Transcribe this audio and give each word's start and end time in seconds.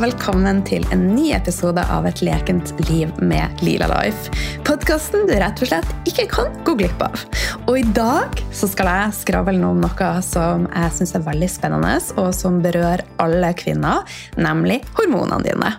velkommen 0.00 0.62
til 0.64 0.84
en 0.94 1.02
ny 1.12 1.26
episode 1.36 1.82
av 1.92 2.06
Et 2.08 2.20
lekent 2.24 2.70
liv 2.88 3.10
med 3.20 3.60
Lila 3.60 3.84
Life. 3.90 4.30
Podkasten 4.64 5.26
du 5.28 5.34
rett 5.36 5.60
og 5.60 5.68
slett 5.68 6.08
ikke 6.08 6.24
kan 6.30 6.54
gå 6.64 6.72
glipp 6.78 7.02
av. 7.04 7.20
Og 7.66 7.82
i 7.82 7.84
dag 7.96 8.40
så 8.56 8.68
skal 8.70 8.88
jeg 8.88 9.18
skravle 9.18 9.60
om 9.68 9.82
noe 9.82 10.10
som 10.24 10.64
jeg 10.70 10.96
syns 10.96 11.12
er 11.18 11.26
veldig 11.26 11.50
spennende, 11.52 11.92
og 12.16 12.32
som 12.36 12.62
berører 12.64 13.04
alle 13.20 13.52
kvinner, 13.60 14.08
nemlig 14.40 14.80
hormonene 14.96 15.44
dine. 15.44 15.76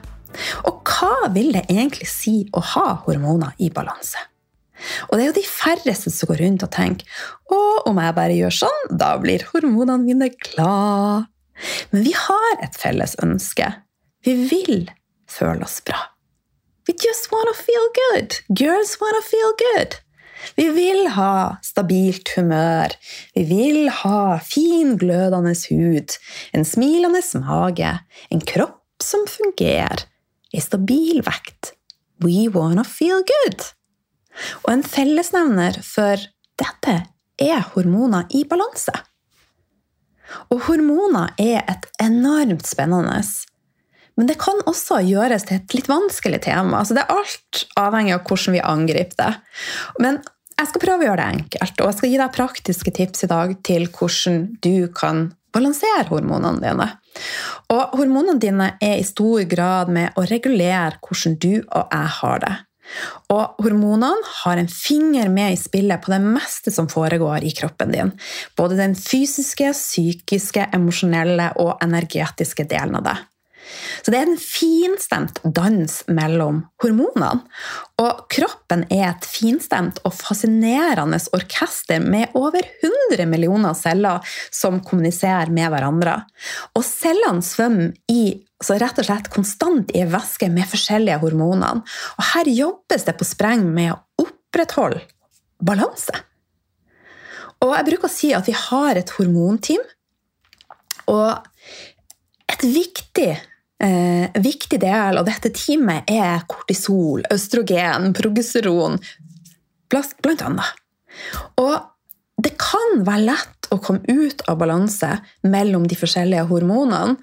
Og 0.69 0.85
hva 0.85 1.31
vil 1.33 1.55
det 1.57 1.65
egentlig 1.71 2.09
si 2.11 2.37
å 2.53 2.61
ha 2.75 2.87
hormoner 3.07 3.57
i 3.57 3.73
balanse? 3.73 4.21
Og 5.09 5.17
det 5.17 5.23
er 5.23 5.29
jo 5.31 5.37
de 5.41 5.47
færreste 5.49 6.13
som 6.13 6.29
går 6.29 6.43
rundt 6.45 6.65
og 6.67 6.75
tenker 6.77 7.23
å, 7.49 7.61
om 7.89 7.97
jeg 7.97 8.19
bare 8.21 8.37
gjør 8.37 8.61
sånn, 8.65 8.97
da 9.01 9.15
blir 9.21 9.49
hormonene 9.49 10.03
mine 10.05 10.33
glad. 10.37 11.31
Men 11.89 12.05
vi 12.05 12.13
har 12.17 12.59
et 12.61 12.77
felles 12.77 13.17
ønske. 13.25 13.73
Vi 14.23 14.33
vil 14.49 14.91
føle 15.29 15.65
oss 15.65 15.81
bra. 15.85 15.99
We 16.87 16.93
just 16.97 17.31
wanna 17.31 17.53
feel 17.53 17.87
good. 17.97 18.37
Girls 18.57 18.97
wanna 19.01 19.21
feel 19.21 19.53
good. 19.57 19.99
Vi 20.55 20.69
vil 20.73 21.07
ha 21.15 21.57
stabilt 21.63 22.29
humør. 22.35 22.93
Vi 23.35 23.43
vil 23.49 23.89
ha 24.01 24.39
fin, 24.43 24.95
glødende 24.97 25.53
hud, 25.69 26.17
en 26.53 26.65
smilende 26.65 27.21
mage, 27.39 27.91
en 28.31 28.41
kropp 28.41 28.81
som 29.01 29.25
fungerer, 29.29 30.05
ei 30.53 30.61
stabil 30.61 31.21
vekt. 31.25 31.73
We 32.21 32.49
wanna 32.49 32.83
feel 32.83 33.23
good. 33.25 33.61
Og 34.63 34.73
en 34.73 34.83
fellesnevner 34.83 35.81
for 35.85 36.21
dette 36.61 36.97
er 37.41 37.63
hormoner 37.73 38.29
i 38.33 38.43
balanse. 38.45 38.93
Og 40.49 40.61
hormoner 40.67 41.33
er 41.41 41.65
et 41.67 41.87
enormt 42.01 42.67
spennende 42.69 43.21
men 44.21 44.29
det 44.29 44.37
kan 44.37 44.59
også 44.69 44.99
gjøres 45.01 45.47
til 45.49 45.57
et 45.57 45.73
litt 45.73 45.89
vanskelig 45.89 46.43
tema. 46.45 46.83
Altså 46.83 46.93
det 46.93 47.01
er 47.01 47.15
alt 47.15 47.63
avhengig 47.81 48.13
av 48.13 48.21
hvordan 48.29 48.53
vi 48.53 48.61
angriper 48.61 49.17
det. 49.17 49.31
Men 50.03 50.19
jeg 50.61 50.69
skal 50.69 50.83
prøve 50.83 51.01
å 51.01 51.07
gjøre 51.07 51.23
det 51.23 51.39
enkelt, 51.39 51.81
og 51.81 51.87
jeg 51.89 51.97
skal 51.97 52.11
gi 52.11 52.17
deg 52.21 52.33
praktiske 52.35 52.93
tips 52.93 53.25
i 53.25 53.29
dag 53.31 53.53
til 53.65 53.87
hvordan 53.89 54.43
du 54.61 54.75
kan 54.93 55.23
balansere 55.55 56.05
hormonene 56.11 56.61
dine. 56.61 56.87
Og 57.73 57.95
hormonene 57.97 58.37
dine 58.43 58.67
er 58.77 58.99
i 58.99 59.07
stor 59.07 59.41
grad 59.49 59.89
med 59.89 60.13
å 60.13 60.27
regulere 60.29 60.99
hvordan 61.01 61.39
du 61.41 61.55
og 61.63 61.81
jeg 61.81 62.13
har 62.19 62.45
det. 62.45 62.53
Og 63.33 63.63
hormonene 63.63 64.29
har 64.43 64.61
en 64.61 64.69
finger 64.69 65.33
med 65.33 65.55
i 65.55 65.59
spillet 65.59 66.03
på 66.03 66.13
det 66.13 66.21
meste 66.21 66.73
som 66.75 66.89
foregår 66.91 67.47
i 67.47 67.55
kroppen 67.57 67.95
din. 67.95 68.13
Både 68.59 68.77
den 68.77 68.93
fysiske, 68.99 69.71
psykiske, 69.73 70.69
emosjonelle 70.77 71.53
og 71.63 71.81
energetiske 71.81 72.69
delen 72.69 73.01
av 73.01 73.07
det. 73.07 73.17
Så 74.01 74.11
det 74.13 74.19
er 74.19 74.29
en 74.29 74.39
finstemt 74.41 75.39
dans 75.43 75.97
mellom 76.11 76.61
hormonene. 76.83 77.31
Og 78.01 78.23
kroppen 78.33 78.85
er 78.89 79.07
et 79.11 79.27
finstemt 79.27 80.01
og 80.07 80.15
fascinerende 80.17 81.19
orkester 81.35 82.01
med 82.03 82.33
over 82.37 82.65
100 82.81 83.27
millioner 83.29 83.75
celler 83.77 84.23
som 84.49 84.81
kommuniserer 84.85 85.53
med 85.53 85.71
hverandre. 85.73 86.17
Og 86.75 86.85
cellene 86.87 87.45
svømmer 87.45 87.93
i 88.11 88.41
så 88.61 88.77
rett 88.77 88.99
og 89.01 89.07
slett 89.07 89.31
konstant 89.33 89.89
i 89.97 90.03
væske 90.05 90.49
med 90.53 90.69
forskjellige 90.69 91.21
hormoner. 91.23 91.81
Og 92.17 92.27
her 92.33 92.49
jobbes 92.53 93.07
det 93.07 93.17
på 93.17 93.25
spreng 93.25 93.65
med 93.73 93.95
å 93.95 94.27
opprettholde 94.27 95.01
balanse. 95.61 96.13
Og 97.61 97.75
jeg 97.75 97.87
bruker 97.91 98.09
å 98.09 98.13
si 98.13 98.31
at 98.33 98.47
vi 98.49 98.55
har 98.57 98.97
et 98.97 99.13
hormonteam. 99.17 99.83
Og 101.11 101.31
et 102.51 102.65
viktig 102.65 103.31
eh, 103.83 104.41
viktig 104.41 104.79
del 104.81 105.19
av 105.19 105.27
dette 105.27 105.51
teamet 105.55 106.09
er 106.11 106.45
kortisol, 106.49 107.25
østrogen, 107.33 108.11
progesteron, 108.17 108.99
blant 109.91 110.45
annet. 110.47 110.77
Og 111.59 111.75
det 112.41 112.55
kan 112.61 113.03
være 113.05 113.27
lett 113.27 113.67
å 113.71 113.79
komme 113.83 114.01
ut 114.07 114.41
av 114.49 114.59
balanse 114.61 115.11
mellom 115.47 115.85
de 115.87 115.97
forskjellige 115.99 116.47
hormonene, 116.49 117.17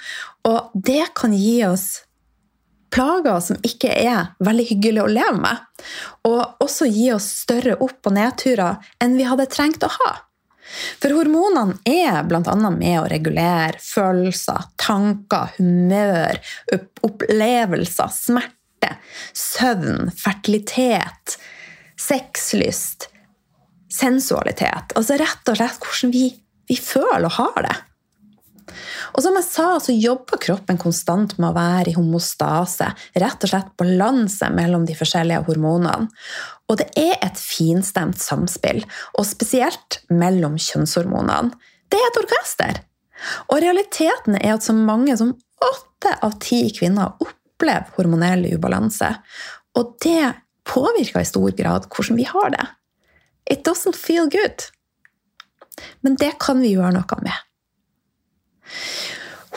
og 0.49 0.71
det 0.75 1.09
kan 1.19 1.35
gi 1.37 1.63
oss 1.67 2.05
plager 2.95 3.41
som 3.45 3.59
ikke 3.67 3.91
er 3.93 4.31
veldig 4.45 4.65
hyggelig 4.71 5.03
å 5.03 5.11
leve 5.13 5.41
med, 5.43 5.65
og 6.29 6.63
også 6.65 6.89
gi 6.89 7.11
oss 7.13 7.27
større 7.43 7.77
opp- 7.85 8.09
og 8.09 8.17
nedturer 8.17 8.79
enn 9.03 9.19
vi 9.19 9.27
hadde 9.29 9.49
trengt 9.53 9.85
å 9.85 9.93
ha. 9.93 10.13
For 11.01 11.15
hormonene 11.17 11.79
er 11.89 12.23
bl.a. 12.29 12.55
med 12.71 13.01
å 13.01 13.09
regulere 13.11 13.81
følelser, 13.83 14.71
tanker, 14.81 15.55
humør, 15.59 16.41
opplevelser, 17.07 18.13
smerte, 18.15 18.95
søvn, 19.37 20.11
fertilitet, 20.17 21.39
sexlyst, 21.99 23.09
sensualitet. 23.93 24.95
Altså 24.99 25.19
rett 25.21 25.51
og 25.51 25.59
slett 25.59 25.85
hvordan 25.85 26.15
vi, 26.15 26.29
vi 26.69 26.79
føler 26.79 27.29
og 27.31 27.39
har 27.41 27.63
det. 27.69 27.77
Og 29.15 29.23
som 29.25 29.37
jeg 29.39 29.47
sa, 29.47 29.69
så 29.83 29.95
jobber 29.95 30.41
kroppen 30.43 30.81
konstant 30.81 31.37
med 31.39 31.51
å 31.51 31.57
være 31.57 31.93
i 31.93 31.97
homostase, 31.97 32.91
rett 33.19 33.47
og 33.47 33.53
slett 33.53 33.73
balanse 33.81 34.51
mellom 34.55 34.87
de 34.89 34.97
forskjellige 34.99 35.45
hormonene. 35.49 36.09
Og 36.69 36.81
det 36.81 36.91
er 37.01 37.17
et 37.25 37.41
finstemt 37.41 38.21
samspill, 38.21 38.83
og 39.17 39.27
spesielt 39.29 40.03
mellom 40.13 40.59
kjønnshormonene. 40.61 41.55
Det 41.89 42.01
er 42.01 42.11
et 42.11 42.23
orkester! 42.23 42.83
Og 43.51 43.63
realiteten 43.65 44.37
er 44.39 44.55
at 44.55 44.67
så 44.67 44.75
mange 44.77 45.17
som 45.19 45.33
åtte 45.65 46.13
av 46.23 46.37
ti 46.43 46.61
kvinner 46.75 47.17
opplever 47.25 47.91
hormonell 47.97 48.47
ubalanse. 48.53 49.11
Og 49.79 49.97
det 50.05 50.35
påvirker 50.69 51.25
i 51.25 51.29
stor 51.29 51.55
grad 51.59 51.89
hvordan 51.91 52.19
vi 52.21 52.29
har 52.29 52.53
det. 52.55 52.67
It 53.51 53.65
doesn't 53.67 53.97
feel 53.97 54.29
good. 54.31 54.69
Men 56.01 56.19
det 56.21 56.35
kan 56.43 56.61
vi 56.63 56.75
gjøre 56.75 56.95
noe 56.99 57.21
med. 57.25 57.48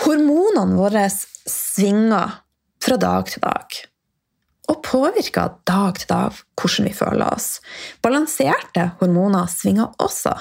Hormonene 0.06 0.78
våre 0.80 1.06
svinger 1.12 2.40
fra 2.82 2.98
dag 2.98 3.30
til 3.30 3.44
dag 3.44 3.82
og 4.72 4.80
påvirker 4.86 5.58
dag 5.68 6.00
til 6.00 6.10
dag 6.12 6.40
hvordan 6.60 6.88
vi 6.88 6.96
føler 6.96 7.28
oss. 7.34 7.60
Balanserte 8.04 8.92
hormoner 9.02 9.50
svinger 9.52 9.92
også, 10.02 10.34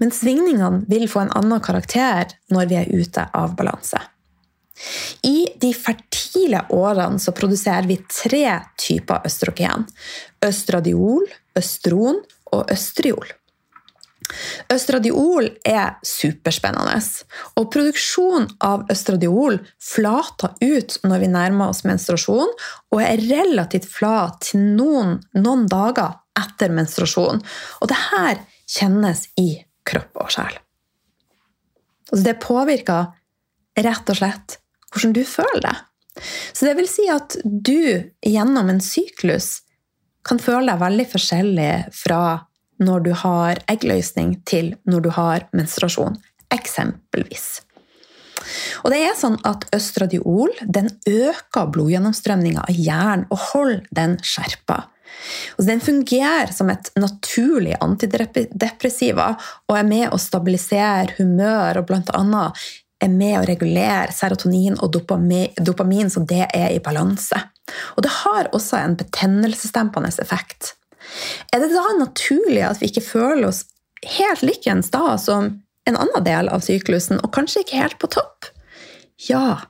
men 0.00 0.12
svingningene 0.14 0.86
vil 0.90 1.08
få 1.12 1.26
en 1.26 1.34
annen 1.36 1.62
karakter 1.64 2.32
når 2.52 2.70
vi 2.70 2.78
er 2.80 2.92
ute 2.94 3.26
av 3.36 3.56
balanse. 3.58 4.00
I 5.24 5.48
de 5.60 5.72
fertile 5.76 6.62
årene 6.74 7.20
så 7.20 7.32
produserer 7.36 7.88
vi 7.88 7.96
tre 8.12 8.44
typer 8.80 9.24
østrogen. 9.28 9.86
Østradiol, 10.44 11.24
østron 11.56 12.20
og 12.52 12.72
østriol. 12.72 13.28
Østradiol 14.72 15.48
er 15.66 15.96
superspennende, 16.06 16.98
og 17.58 17.68
produksjon 17.72 18.48
av 18.64 18.86
østradiol 18.92 19.60
flater 19.82 20.56
ut 20.62 20.96
når 21.06 21.22
vi 21.22 21.30
nærmer 21.30 21.70
oss 21.70 21.84
menstruasjon, 21.86 22.52
og 22.92 23.02
er 23.02 23.22
relativt 23.22 23.88
flat 23.90 24.40
til 24.48 24.64
noen, 24.78 25.18
noen 25.38 25.66
dager 25.70 26.18
etter 26.36 26.74
menstruasjon. 26.74 27.42
Og 27.80 27.90
det 27.90 28.00
her 28.10 28.42
kjennes 28.66 29.28
i 29.40 29.50
kropp 29.86 30.22
og 30.24 30.32
sjel. 30.34 30.58
Altså 32.10 32.24
det 32.26 32.38
påvirker 32.42 33.12
rett 33.86 34.10
og 34.10 34.18
slett 34.18 34.58
hvordan 34.90 35.14
du 35.14 35.22
føler 35.28 35.62
det. 35.68 35.76
Så 36.56 36.66
det 36.66 36.76
vil 36.78 36.88
si 36.88 37.06
at 37.12 37.36
du 37.44 38.10
gjennom 38.24 38.70
en 38.72 38.82
syklus 38.82 39.60
kan 40.26 40.40
føle 40.42 40.72
deg 40.72 40.80
veldig 40.80 41.06
forskjellig 41.12 41.72
fra 41.94 42.20
når 42.82 43.06
du 43.06 43.12
har 43.16 43.60
eggløsning, 43.70 44.36
til 44.44 44.74
når 44.88 45.06
du 45.06 45.10
har 45.16 45.46
menstruasjon, 45.56 46.18
eksempelvis. 46.52 47.46
Og 48.84 48.92
det 48.92 49.00
er 49.02 49.16
sånn 49.18 49.38
at 49.48 49.64
Østradiol 49.74 50.52
den 50.62 50.90
øker 51.08 51.70
blodgjennomstrømninga 51.74 52.66
av 52.68 52.76
hjernen 52.76 53.26
og 53.32 53.42
holder 53.50 53.88
den 53.96 54.18
skjerpa. 54.22 54.84
Den 55.58 55.80
fungerer 55.80 56.52
som 56.52 56.70
et 56.70 56.90
naturlig 56.98 57.76
antidepressiva 57.80 59.32
og 59.68 59.78
er 59.78 59.88
med 59.88 60.08
å 60.12 60.20
stabilisere 60.20 61.16
humør 61.18 61.80
og 61.80 61.88
bl.a. 61.88 62.44
er 63.02 63.12
med 63.12 63.38
å 63.40 63.44
regulere 63.48 64.14
serotonin 64.14 64.78
og 64.82 64.92
dopamin, 64.92 66.10
så 66.12 66.22
det 66.28 66.44
er 66.50 66.74
i 66.74 66.82
balanse. 66.84 67.40
Og 67.96 68.04
det 68.04 68.12
har 68.22 68.50
også 68.54 68.78
en 68.78 68.98
betennelsesdempende 68.98 70.12
effekt. 70.22 70.74
Er 71.52 71.62
det 71.62 71.72
da 71.74 71.86
naturlig 71.98 72.62
at 72.66 72.82
vi 72.82 72.90
ikke 72.90 73.04
føler 73.04 73.48
oss 73.50 73.64
helt 74.18 74.44
likens 74.46 74.90
da 74.94 75.16
som 75.20 75.54
en 75.86 75.96
annen 75.96 76.26
del 76.26 76.50
av 76.50 76.64
syklusen, 76.66 77.20
og 77.22 77.32
kanskje 77.34 77.62
ikke 77.62 77.80
helt 77.80 77.98
på 78.02 78.10
topp? 78.18 78.50
Ja. 79.28 79.62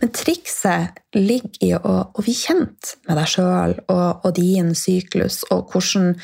Men 0.00 0.12
trikset 0.16 0.98
ligger 1.16 1.64
i 1.64 1.72
å, 1.76 1.96
å 2.12 2.24
bli 2.24 2.34
kjent 2.36 2.96
med 3.06 3.18
deg 3.20 3.28
sjøl 3.30 3.76
og, 3.86 4.24
og, 4.24 4.30
din 4.36 4.72
syklus, 4.76 5.42
og 5.52 5.72
hvordan 5.72 6.16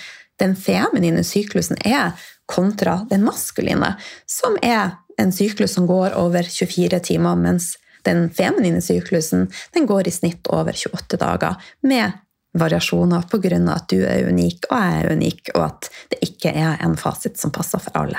den 0.42 0.54
feminine 0.58 1.24
syklusen 1.26 1.78
er 1.86 2.16
kontra 2.48 3.02
den 3.10 3.24
maskuline, 3.26 3.94
som 4.28 4.56
er 4.64 4.96
en 5.18 5.32
syklus 5.34 5.74
som 5.76 5.88
går 5.88 6.14
over 6.18 6.46
24 6.46 7.00
timer, 7.10 7.38
mens 7.38 7.74
den 8.06 8.28
feminine 8.34 8.80
syklusen 8.84 9.48
den 9.74 9.88
går 9.88 10.08
i 10.08 10.14
snitt 10.14 10.48
over 10.54 10.76
28 10.76 11.18
dager, 11.20 11.58
med 11.82 12.16
variasjoner 12.56 13.26
pga. 13.28 13.58
at 13.74 13.88
du 13.88 14.02
er 14.04 14.28
unik 14.28 14.68
og 14.70 14.78
jeg 14.78 15.02
er 15.02 15.12
unik, 15.12 15.50
og 15.54 15.64
at 15.64 15.90
det 16.10 16.18
ikke 16.22 16.52
er 16.54 16.78
en 16.84 16.96
fasit 16.96 17.38
som 17.38 17.52
passer 17.52 17.78
for 17.78 17.96
alle. 17.98 18.18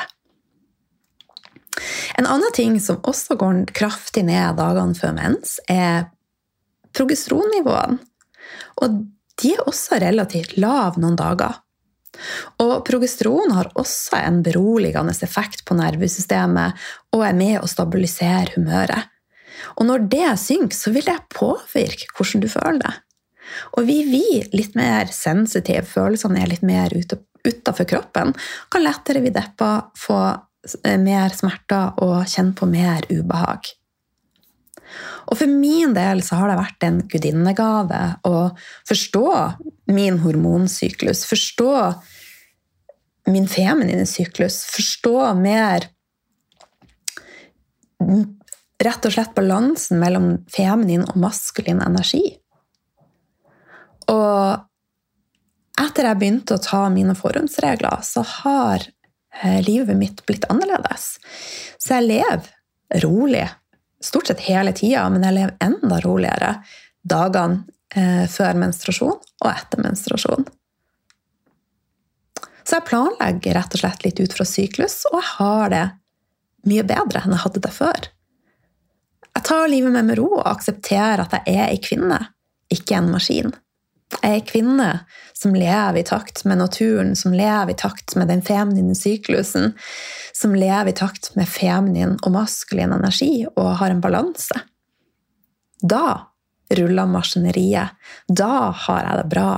En 2.17 2.27
annen 2.27 2.51
ting 2.53 2.79
som 2.81 2.99
også 3.07 3.37
går 3.39 3.65
kraftig 3.73 4.25
ned 4.27 4.57
dagene 4.57 4.95
før 4.95 5.15
mens, 5.15 5.59
er 5.69 6.09
progesteronnivåene. 6.95 7.99
Og 8.83 9.01
de 9.39 9.53
er 9.55 9.67
også 9.67 9.99
relativt 10.01 10.57
lave 10.59 10.99
noen 10.99 11.17
dager. 11.19 11.59
Og 12.59 12.81
progesteron 12.87 13.53
har 13.55 13.69
også 13.79 14.19
en 14.19 14.41
beroligende 14.43 15.13
effekt 15.23 15.63
på 15.67 15.77
nervesystemet 15.77 16.89
og 17.15 17.23
er 17.23 17.37
med 17.37 17.59
å 17.61 17.69
stabilisere 17.69 18.57
humøret. 18.57 19.07
Og 19.77 19.87
når 19.87 20.07
det 20.11 20.31
synker, 20.39 20.75
så 20.75 20.91
vil 20.95 21.05
det 21.07 21.19
påvirke 21.35 22.09
hvordan 22.15 22.43
du 22.43 22.49
føler 22.51 22.81
det. 22.83 22.95
Og 23.77 23.87
vi, 23.87 24.01
vi 24.09 24.41
litt 24.55 24.77
mer 24.77 25.09
sensitive, 25.13 25.85
følelsene 25.87 26.43
er 26.43 26.51
litt 26.51 26.65
mer 26.65 26.93
utafor 26.93 27.87
kroppen, 27.89 28.35
kan 28.71 28.85
lettere 28.85 29.23
bli 29.23 29.33
deppa, 29.33 29.89
få 29.97 30.19
eh, 30.83 30.99
mer 31.01 31.35
smerter 31.35 31.99
og 32.05 32.23
kjenne 32.29 32.55
på 32.57 32.69
mer 32.69 33.07
ubehag. 33.11 33.71
Og 35.29 35.37
for 35.37 35.51
min 35.51 35.93
del 35.93 36.23
så 36.25 36.39
har 36.39 36.49
det 36.49 36.57
vært 36.57 36.85
en 36.87 37.03
gudinnegave 37.11 38.01
å 38.25 38.49
forstå 38.89 39.27
min 39.93 40.17
hormonsyklus, 40.23 41.21
forstå 41.29 41.73
min 43.29 43.45
feminine 43.49 44.07
syklus, 44.09 44.63
forstå 44.73 45.15
mer 45.37 45.85
rett 48.79 49.05
og 49.05 49.13
slett 49.13 49.35
balansen 49.37 49.99
mellom 50.01 50.31
feminin 50.51 51.05
og 51.05 51.17
maskulin 51.19 51.83
energi. 51.85 52.23
Og 54.09 55.79
etter 55.79 56.09
jeg 56.09 56.19
begynte 56.19 56.57
å 56.57 56.63
ta 56.63 56.83
mine 56.91 57.15
forhåndsregler, 57.17 58.01
så 58.03 58.23
har 58.25 58.83
eh, 59.41 59.59
livet 59.63 59.97
mitt 59.97 60.23
blitt 60.27 60.47
annerledes. 60.51 61.15
Så 61.77 61.99
jeg 61.99 62.09
lever 62.09 63.03
rolig 63.03 63.47
stort 64.03 64.27
sett 64.27 64.45
hele 64.47 64.73
tida, 64.75 65.07
men 65.11 65.23
jeg 65.27 65.37
lever 65.37 65.57
enda 65.63 65.99
roligere 66.03 66.53
dagene 67.07 67.63
eh, 67.95 68.25
før 68.31 68.59
menstruasjon 68.59 69.17
og 69.19 69.49
etter 69.51 69.83
menstruasjon. 69.83 70.47
Så 72.63 72.77
jeg 72.77 72.85
planlegger 72.85 73.57
rett 73.57 73.75
og 73.75 73.81
slett 73.81 74.03
litt 74.05 74.19
ut 74.21 74.35
fra 74.35 74.45
syklus, 74.45 75.01
og 75.09 75.17
jeg 75.17 75.29
har 75.39 75.71
det 75.73 75.85
mye 76.69 76.83
bedre 76.85 77.23
enn 77.23 77.33
jeg 77.33 77.43
hadde 77.45 77.63
det 77.65 77.71
før. 77.73 78.09
Jeg 79.29 79.45
tar 79.47 79.71
livet 79.71 79.93
med 79.95 80.09
med 80.09 80.19
ro 80.19 80.27
og 80.35 80.47
aksepterer 80.51 81.23
at 81.23 81.33
jeg 81.39 81.55
er 81.55 81.71
ei 81.71 81.79
kvinne, 81.81 82.19
ikke 82.69 82.99
en 82.99 83.09
maskin. 83.13 83.55
Ei 84.25 84.41
kvinne 84.41 85.05
som 85.37 85.53
lever 85.55 85.99
i 86.01 86.03
takt 86.03 86.41
med 86.49 86.57
naturen, 86.57 87.15
som 87.15 87.33
lever 87.33 87.71
i 87.71 87.77
takt 87.77 88.15
med 88.17 88.27
den 88.27 88.41
feminine 88.41 88.95
syklusen, 88.97 89.75
som 90.33 90.55
lever 90.55 90.89
i 90.91 90.97
takt 90.97 91.31
med 91.37 91.49
feminin 91.49 92.17
og 92.25 92.33
maskulin 92.33 92.95
energi 92.95 93.45
og 93.53 93.75
har 93.79 93.93
en 93.93 94.01
balanse. 94.01 94.63
Da 95.79 96.33
ruller 96.75 97.09
maskineriet. 97.09 97.95
Da 98.27 98.71
har 98.85 99.05
jeg 99.05 99.21
det 99.21 99.29
bra. 99.31 99.51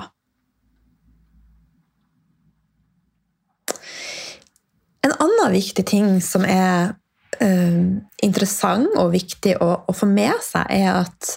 En 5.02 5.16
annen 5.18 5.56
viktig 5.56 5.86
ting 5.88 6.20
som 6.22 6.46
er 6.46 6.94
interessant 7.42 8.98
og 9.00 9.14
viktig 9.16 9.56
å, 9.64 9.70
å, 9.90 9.96
få 9.96 10.08
med 10.10 10.38
seg, 10.46 10.68
er 10.70 11.02
at 11.02 11.36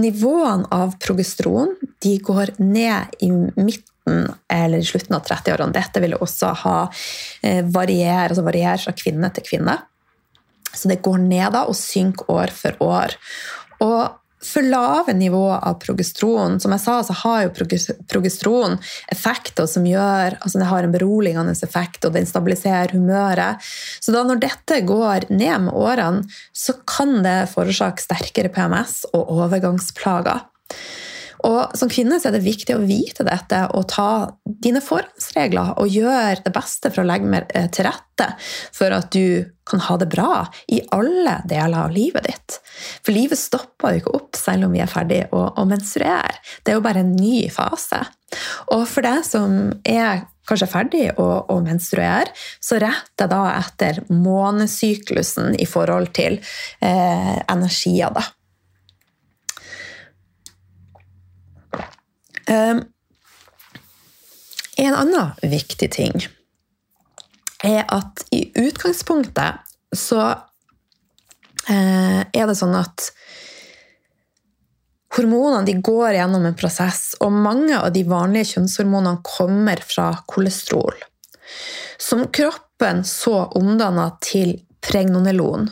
nivåene 0.00 0.68
av 0.72 0.96
progesteron 1.02 1.74
de 2.04 2.14
går 2.24 2.54
ned 2.62 3.18
i 3.24 3.30
midten 3.30 4.30
eller 4.52 4.80
i 4.80 4.86
slutten 4.86 5.16
av 5.16 5.24
30-årene. 5.28 5.74
Dette 5.74 6.02
vil 6.04 6.16
også 6.16 6.52
ha 6.64 6.78
uh, 6.88 7.62
variere, 7.72 8.30
altså 8.30 8.44
variere 8.46 8.80
fra 8.82 8.96
kvinne 8.96 9.30
til 9.36 9.46
kvinne. 9.46 9.78
Så 10.74 10.90
det 10.90 11.02
går 11.04 11.20
ned 11.22 11.54
da 11.54 11.64
og 11.70 11.78
synker 11.78 12.30
år 12.34 12.52
for 12.54 12.84
år. 12.84 13.14
Og 13.84 14.23
for 14.44 14.66
lave 14.66 15.14
nivåer 15.16 15.62
av 15.64 15.78
progesteron. 15.82 16.58
Som 16.60 16.74
jeg 16.74 16.82
sa, 16.84 16.98
så 17.06 17.16
har 17.24 17.44
jo 17.46 17.52
progesteron 18.10 18.78
effekter 19.12 19.68
som 19.70 19.86
gjør 19.88 20.38
altså 20.40 20.60
det 20.60 20.70
har 20.70 20.86
en 20.86 20.94
beroligende 20.94 21.54
effekt, 21.66 22.04
og 22.04 22.14
den 22.16 22.28
stabiliserer 22.28 22.94
humøret. 22.94 23.62
Så 24.00 24.14
da 24.14 24.24
når 24.26 24.42
dette 24.44 24.80
går 24.86 25.30
ned 25.32 25.68
med 25.68 25.74
årene, 25.74 26.24
så 26.52 26.76
kan 26.88 27.22
det 27.24 27.50
forårsake 27.54 28.04
sterkere 28.04 28.52
PMS 28.52 29.04
og 29.12 29.32
overgangsplager. 29.38 30.44
Og 31.44 31.76
Som 31.76 31.90
kvinne 31.92 32.16
er 32.16 32.34
det 32.34 32.44
viktig 32.44 32.76
å 32.76 32.84
vite 32.84 33.26
dette 33.26 33.60
og 33.76 33.88
ta 33.92 34.08
dine 34.44 34.80
forhåndsregler 34.84 35.74
og 35.80 35.92
gjøre 35.92 36.44
det 36.44 36.52
beste 36.54 36.92
for 36.92 37.04
å 37.04 37.08
legge 37.08 37.28
mer 37.30 37.46
eh, 37.54 37.68
til 37.72 37.88
rette 37.88 38.30
for 38.72 38.94
at 38.94 39.10
du 39.12 39.44
kan 39.68 39.82
ha 39.86 39.96
det 40.00 40.08
bra 40.12 40.44
i 40.72 40.80
alle 40.94 41.38
deler 41.50 41.86
av 41.86 41.94
livet 41.94 42.26
ditt. 42.28 42.58
For 43.04 43.16
livet 43.16 43.40
stopper 43.40 43.94
jo 43.94 44.02
ikke 44.02 44.14
opp 44.18 44.38
selv 44.38 44.68
om 44.68 44.76
vi 44.76 44.82
er 44.84 44.90
ferdig 44.90 45.22
å, 45.34 45.46
å 45.60 45.64
menstruere. 45.68 46.36
Det 46.62 46.72
er 46.72 46.78
jo 46.78 46.84
bare 46.84 47.02
en 47.04 47.16
ny 47.16 47.48
fase. 47.52 48.02
Og 48.74 48.84
for 48.90 49.04
deg 49.06 49.24
som 49.26 49.58
er 49.88 50.24
kanskje 50.48 50.68
ferdig 50.68 51.04
å, 51.20 51.26
å 51.48 51.58
menstruere, 51.64 52.32
så 52.60 52.78
rett 52.82 53.26
da 53.30 53.42
etter 53.54 54.02
månesyklusen 54.12 55.56
i 55.60 55.68
forhold 55.68 56.12
til 56.16 56.40
eh, 56.84 57.36
energier. 57.40 58.12
da. 58.14 58.26
En 64.76 64.94
annen 64.94 65.30
viktig 65.42 65.90
ting 65.94 66.26
er 67.64 67.84
at 67.88 68.24
i 68.34 68.42
utgangspunktet 68.60 69.96
så 69.96 70.20
eh, 71.70 72.20
er 72.26 72.46
det 72.50 72.56
sånn 72.58 72.76
at 72.76 73.10
Hormonene 75.14 75.62
de 75.62 75.76
går 75.78 76.16
gjennom 76.16 76.42
en 76.48 76.56
prosess, 76.58 77.12
og 77.22 77.30
mange 77.30 77.76
av 77.78 77.92
de 77.94 78.00
vanlige 78.08 78.56
kjønnshormonene 78.56 79.20
kommer 79.22 79.78
fra 79.86 80.08
kolesterol, 80.26 80.96
som 82.02 82.24
kroppen 82.34 83.04
så 83.06 83.44
omdanna 83.54 84.08
til 84.24 84.56
pregnonelon. 84.82 85.68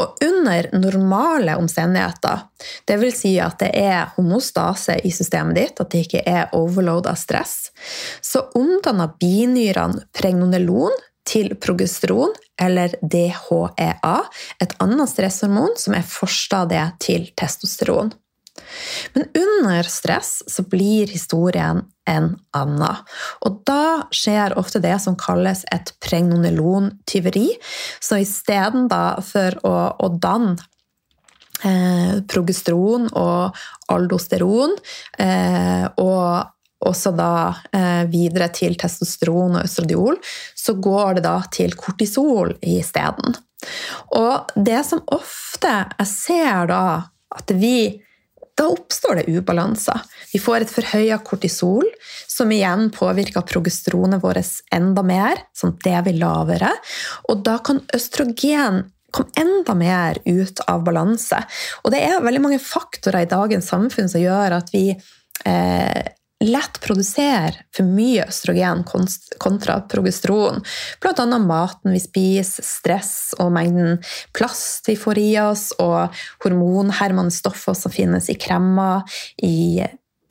Og 0.00 0.16
under 0.24 0.68
normale 0.72 1.56
omstendigheter, 1.60 2.46
dvs. 2.88 3.20
Si 3.22 3.34
at 3.42 3.58
det 3.60 3.70
er 3.78 4.12
homostase 4.16 4.96
i 5.04 5.12
systemet 5.14 5.58
ditt, 5.58 5.80
at 5.82 5.92
det 5.92 6.06
ikke 6.06 6.24
er 6.26 6.52
overload 6.56 7.08
av 7.10 7.18
stress, 7.20 7.70
så 8.24 8.46
omdanner 8.58 9.14
binyrene 9.20 10.06
pregnonelon 10.16 10.96
til 11.28 11.54
progesteron, 11.62 12.32
eller 12.60 12.96
DHEA, 13.02 14.16
et 14.62 14.74
annet 14.82 15.10
stresshormon 15.10 15.76
som 15.78 15.94
er 15.94 16.06
forstadiet 16.06 16.98
til 17.02 17.28
testosteron. 17.38 18.10
Men 19.14 19.28
under 19.38 19.86
stress 19.88 20.42
så 20.50 20.64
blir 20.68 21.10
historien 21.10 21.84
en 22.10 22.32
annen. 22.56 23.02
Og 23.46 23.60
da 23.68 24.08
skjer 24.14 24.56
ofte 24.58 24.82
det 24.82 24.96
som 25.02 25.16
kalles 25.18 25.64
et 25.74 25.94
pregnonelon-tyveri. 26.02 27.48
Så 28.02 28.22
istedenfor 28.22 29.60
å, 29.68 29.74
å 30.02 30.10
danne 30.22 30.58
eh, 31.66 32.18
progesteron 32.28 33.08
og 33.12 33.62
aldosteron 33.92 34.74
eh, 35.22 35.86
og 36.02 36.50
også 36.82 37.12
da 37.14 37.34
eh, 37.70 38.04
videre 38.10 38.48
til 38.54 38.74
testosteron 38.78 39.58
og 39.60 39.66
østradiol, 39.66 40.18
så 40.58 40.74
går 40.82 41.18
det 41.18 41.26
da 41.28 41.36
til 41.54 41.76
kortisol 41.78 42.56
isteden. 42.58 43.36
Og 44.18 44.54
det 44.58 44.80
som 44.88 45.02
ofte 45.14 45.70
jeg 45.70 46.08
ser 46.10 46.66
da, 46.72 46.84
at 47.32 47.54
vi 47.54 48.02
da 48.58 48.68
oppstår 48.68 49.20
det 49.20 49.32
ubalanser. 49.32 50.00
Vi 50.32 50.40
får 50.42 50.64
et 50.64 50.72
forhøya 50.72 51.18
kortisol, 51.24 51.86
som 52.28 52.52
igjen 52.52 52.90
påvirker 52.94 53.46
progesteronet 53.48 54.22
vårt 54.22 54.62
enda 54.74 55.04
mer, 55.06 55.40
sånn 55.56 55.74
at 55.74 55.86
det 55.86 56.02
blir 56.08 56.20
lavere. 56.20 56.72
Og 57.32 57.44
da 57.46 57.58
kan 57.64 57.80
østrogen 57.96 58.84
komme 59.12 59.32
enda 59.36 59.74
mer 59.76 60.20
ut 60.24 60.62
av 60.68 60.84
balanse. 60.86 61.42
Og 61.84 61.92
det 61.92 62.00
er 62.04 62.24
veldig 62.24 62.44
mange 62.44 62.60
faktorer 62.62 63.26
i 63.26 63.30
dagens 63.30 63.68
samfunn 63.72 64.08
som 64.08 64.22
gjør 64.22 64.56
at 64.56 64.72
vi 64.72 64.86
eh, 64.92 66.02
lett 66.42 66.80
produsere 66.82 67.66
for 67.74 67.86
mye 67.86 68.26
østrogen 68.26 68.84
kontra 68.86 69.80
progesteron. 69.90 70.62
Bl.a. 71.02 71.26
maten 71.38 71.94
vi 71.94 72.02
spiser, 72.02 72.66
stress 72.66 73.14
og 73.38 73.52
mengden 73.54 74.00
plast 74.36 74.90
vi 74.90 74.98
får 74.98 75.22
i 75.22 75.30
oss, 75.42 75.70
og 75.82 76.12
hormonhermende 76.44 77.34
stoffer 77.34 77.76
som 77.78 77.94
finnes 77.94 78.30
i 78.32 78.38
kremmer, 78.40 79.06
i 79.42 79.82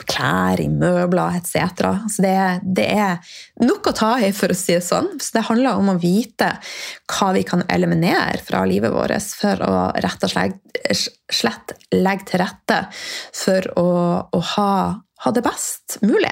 klær, 0.07 0.61
i 0.61 0.67
møbler 0.69 1.37
etc. 1.39 1.83
Så 2.09 2.23
det, 2.25 2.35
det, 2.63 2.87
er 2.89 3.35
nok 3.63 3.91
å 3.91 3.95
ta 3.95 4.11
i, 4.21 4.31
for 4.35 4.53
å 4.53 4.57
si 4.57 4.75
det 4.75 4.85
sånn. 4.85 5.13
Så 5.21 5.37
det 5.37 5.45
handler 5.49 5.79
om 5.79 5.93
å 5.93 5.99
vite 6.01 6.53
hva 7.11 7.31
vi 7.35 7.45
kan 7.47 7.63
eliminere 7.71 8.41
fra 8.45 8.63
livet 8.69 8.93
vårt 8.93 9.33
for 9.37 9.61
å 9.65 9.75
rett 10.01 10.25
og 10.25 10.33
slett, 10.33 10.59
slett 11.31 11.75
legge 11.95 12.31
til 12.31 12.43
rette 12.43 12.81
for 12.93 13.71
å, 13.79 13.89
å 14.31 14.43
ha, 14.55 14.73
ha, 15.25 15.31
det 15.31 15.43
best 15.45 15.99
mulig. 16.05 16.31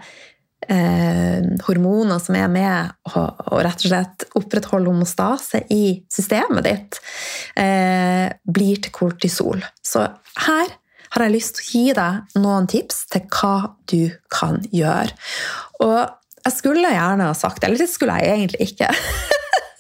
eh, 0.65 1.45
hormoner 1.67 2.21
som 2.23 2.37
er 2.39 2.49
med 2.51 3.13
og 3.13 3.61
rett 3.65 3.85
og 3.85 3.91
slett 3.91 4.27
opprettholde 4.39 4.89
homostase 4.89 5.63
i 5.73 5.99
systemet 6.13 6.65
ditt, 6.65 6.99
eh, 7.61 8.27
blir 8.43 8.81
til 8.81 8.93
kortisol. 8.95 9.63
Så 9.85 10.05
her 10.47 10.77
har 11.23 11.29
jeg 11.29 11.37
lyst 11.37 11.57
til 11.57 11.65
å 11.65 11.71
gi 11.71 11.97
deg 11.97 12.39
noen 12.43 12.69
tips 12.69 13.03
til 13.13 13.25
hva 13.33 13.55
du 13.89 14.13
kan 14.33 14.61
gjøre. 14.73 15.15
Og 15.83 15.99
jeg 16.47 16.55
skulle 16.55 16.93
gjerne 16.93 17.27
ha 17.27 17.35
sagt 17.35 17.61
det, 17.61 17.69
eller 17.69 17.83
det 17.83 17.91
skulle 17.91 18.15
jeg 18.21 18.37
egentlig 18.37 18.71
ikke. 18.71 18.89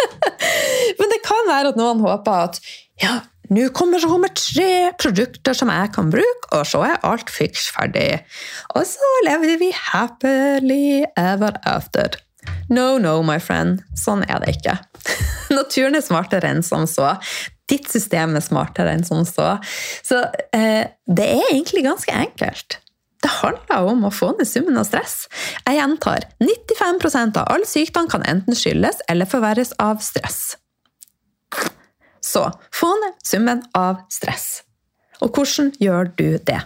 Men 0.99 1.13
det 1.13 1.23
kan 1.25 1.49
være 1.49 1.73
at 1.73 1.79
noen 1.79 2.03
håper 2.03 2.47
at 2.49 2.61
ja, 3.01 3.19
nå 3.53 3.69
kommer 3.75 4.01
så 4.03 4.17
med 4.19 4.35
tre 4.35 4.91
produkter 4.99 5.55
som 5.55 5.71
jeg 5.71 5.91
kan 5.95 6.09
bruke, 6.11 6.49
og 6.51 6.65
så 6.67 6.83
er 6.89 7.03
alt 7.07 7.31
fiks 7.31 7.69
ferdig. 7.75 8.19
Og 8.75 8.83
så 8.89 9.11
lever 9.27 9.59
vi 9.61 9.71
happily 9.71 11.05
ever 11.15 11.55
after. 11.63 12.17
No, 12.69 12.97
no, 12.99 13.21
my 13.23 13.39
friend. 13.39 13.83
Sånn 13.95 14.25
er 14.27 14.43
det 14.43 14.57
ikke. 14.57 14.75
Naturen 15.57 15.95
er 15.95 16.03
smartere 16.03 16.51
enn 16.51 16.65
som 16.65 16.83
så. 16.89 17.13
Ditt 17.67 17.89
system 17.91 18.35
er 18.37 18.43
smartere 18.45 18.93
enn 18.95 19.05
som 19.07 19.25
så. 19.27 19.57
Så 20.05 20.21
eh, 20.55 20.87
det 21.07 21.31
er 21.37 21.49
egentlig 21.51 21.83
ganske 21.87 22.13
enkelt. 22.15 22.79
Det 23.23 23.33
handler 23.41 23.89
om 23.89 24.05
å 24.07 24.13
få 24.13 24.29
ned 24.37 24.47
summen 24.47 24.77
av 24.79 24.85
stress. 24.87 25.25
Jeg 25.65 25.79
gjentar 25.79 26.27
95% 26.43 27.39
av 27.41 27.49
all 27.55 27.65
sykdom 27.67 28.07
kan 28.11 28.23
enten 28.29 28.55
skyldes 28.55 29.01
eller 29.09 29.29
forverres 29.29 29.73
av 29.81 29.99
stress. 30.05 30.55
Så 32.23 32.45
få 32.75 32.91
ned 33.01 33.17
summen 33.25 33.63
av 33.77 34.03
stress. 34.13 34.61
Og 35.23 35.33
hvordan 35.33 35.73
gjør 35.81 36.11
du 36.19 36.37
det? 36.45 36.61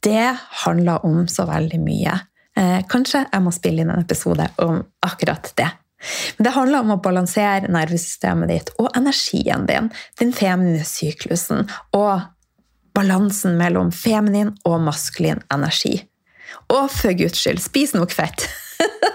Det 0.00 0.26
handler 0.64 1.04
om 1.06 1.26
så 1.28 1.44
veldig 1.48 1.80
mye. 1.82 2.16
Eh, 2.56 2.80
kanskje 2.88 3.26
jeg 3.26 3.44
må 3.44 3.52
spille 3.54 3.84
inn 3.84 3.92
en 3.92 4.02
episode 4.02 4.46
om 4.64 4.80
akkurat 5.06 5.52
det. 5.60 5.68
Men 6.36 6.46
det 6.46 6.54
handler 6.56 6.84
om 6.84 6.94
å 6.94 7.00
balansere 7.04 7.70
nervesystemet 7.72 8.50
ditt 8.50 8.72
og 8.80 8.90
energien 8.96 9.66
din, 9.68 9.90
den 10.20 10.32
feminine 10.36 10.86
syklusen, 10.88 11.66
og 11.96 12.26
balansen 12.96 13.58
mellom 13.60 13.92
feminin 13.94 14.54
og 14.66 14.80
maskulin 14.86 15.44
energi. 15.52 15.98
Og 16.72 16.88
for 16.90 17.14
guds 17.14 17.38
skyld, 17.38 17.62
spis 17.62 17.94
nok 17.94 18.12
fett! 18.14 18.48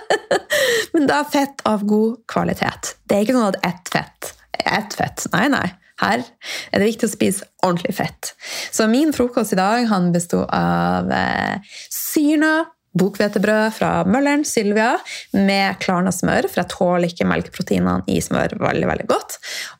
Men 0.96 1.10
da 1.10 1.24
fett 1.28 1.60
av 1.68 1.84
god 1.88 2.22
kvalitet. 2.32 2.96
Det 3.04 3.18
er 3.18 3.26
ikke 3.26 3.36
sånn 3.36 3.52
at 3.52 3.64
ett 3.68 3.92
fett 3.92 4.36
ett 4.66 4.94
fett. 4.94 5.26
Nei, 5.34 5.48
nei. 5.50 5.66
Her 6.02 6.20
er 6.20 6.82
det 6.82 6.90
viktig 6.90 7.08
å 7.08 7.14
spise 7.14 7.46
ordentlig 7.64 7.96
fett. 7.96 8.34
Så 8.74 8.88
min 8.92 9.14
frokost 9.16 9.56
i 9.56 9.60
dag 9.60 9.86
han 9.88 10.10
besto 10.16 10.42
av 10.44 11.12
eh, 11.14 11.78
syrna 11.94 12.66
bokhvetebrød 13.00 13.76
fra 13.76 13.92
Mølleren, 14.08 14.46
Sylvia, 14.48 14.96
med 15.36 15.80
klarna-smør, 15.84 16.50
for 16.50 16.64
jeg 16.64 16.72
tåler 16.74 17.12
ikke 17.12 17.28
melkeproteinene 17.30 18.06
i 18.12 18.22
smør 18.24 18.58
veldig 18.62 18.90
veldig 18.92 19.08
godt. 19.12 19.38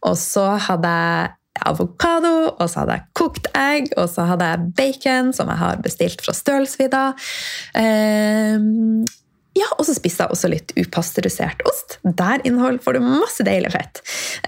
Og 0.10 0.18
så 0.20 0.52
hadde 0.68 0.94
jeg 1.00 1.34
avokado, 1.66 2.34
og 2.60 2.66
så 2.68 2.82
hadde 2.82 2.98
jeg 2.98 3.08
kokt 3.16 3.52
egg, 3.56 3.92
og 3.96 4.10
så 4.12 4.28
hadde 4.32 4.50
jeg 4.52 4.72
bacon, 4.78 5.32
som 5.36 5.52
jeg 5.52 5.62
har 5.62 5.84
bestilt 5.84 6.24
fra 6.26 6.36
Stølsvidda. 6.36 7.06
Um, 7.80 9.06
ja, 9.56 9.68
og 9.78 9.86
så 9.88 9.94
spiste 9.96 10.26
jeg 10.26 10.36
også 10.36 10.50
litt 10.52 10.74
upasteurisert 10.76 11.62
ost. 11.70 11.98
Der 12.04 12.42
innhold 12.48 12.82
får 12.84 12.98
du 12.98 13.06
masse 13.06 13.44
deilig 13.48 13.72
fett. 13.72 14.02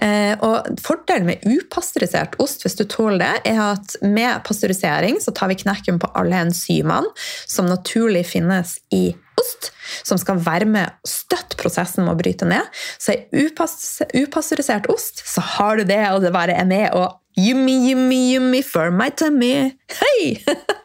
Eh, 0.04 0.34
og 0.44 0.68
Fordelen 0.84 1.30
med 1.30 1.46
upasteurisert 1.48 2.36
ost 2.42 2.66
hvis 2.66 2.76
du 2.76 2.84
tåler 2.84 3.22
det, 3.22 3.54
er 3.54 3.62
at 3.70 3.96
med 4.04 4.42
pasteurisering 4.44 5.16
så 5.24 5.32
tar 5.32 5.48
vi 5.48 5.56
knekken 5.62 6.00
på 6.02 6.10
alle 6.18 6.42
enzymene 6.48 7.08
som 7.48 7.70
naturlig 7.70 8.26
finnes 8.28 8.76
i 8.92 9.14
ost, 9.38 9.70
som 10.04 10.20
skal 10.20 10.42
være 10.44 10.68
med 10.68 10.90
og 10.90 11.08
støtte 11.08 11.56
prosessen 11.60 12.04
med 12.04 12.12
å 12.12 12.20
bryte 12.20 12.48
ned. 12.48 12.68
Så 13.00 13.16
i 13.16 13.46
upasteurisert 13.46 14.90
ost 14.92 15.24
så 15.24 15.44
har 15.56 15.80
du 15.80 15.88
det, 15.88 16.02
og 16.12 16.20
det 16.26 16.34
bare 16.36 16.58
er 16.58 16.68
med 16.68 16.92
og 16.98 17.16
Yummy, 17.38 17.76
yummy, 17.86 18.32
yummy 18.34 18.64
for 18.66 18.90
my 18.90 19.12
tummy. 19.14 19.70
Hei! 20.00 20.42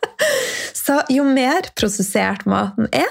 så 0.85 0.99
jo 1.09 1.25
mer 1.25 1.71
prosessert 1.73 2.45
maten 2.45 2.85
er, 2.93 3.09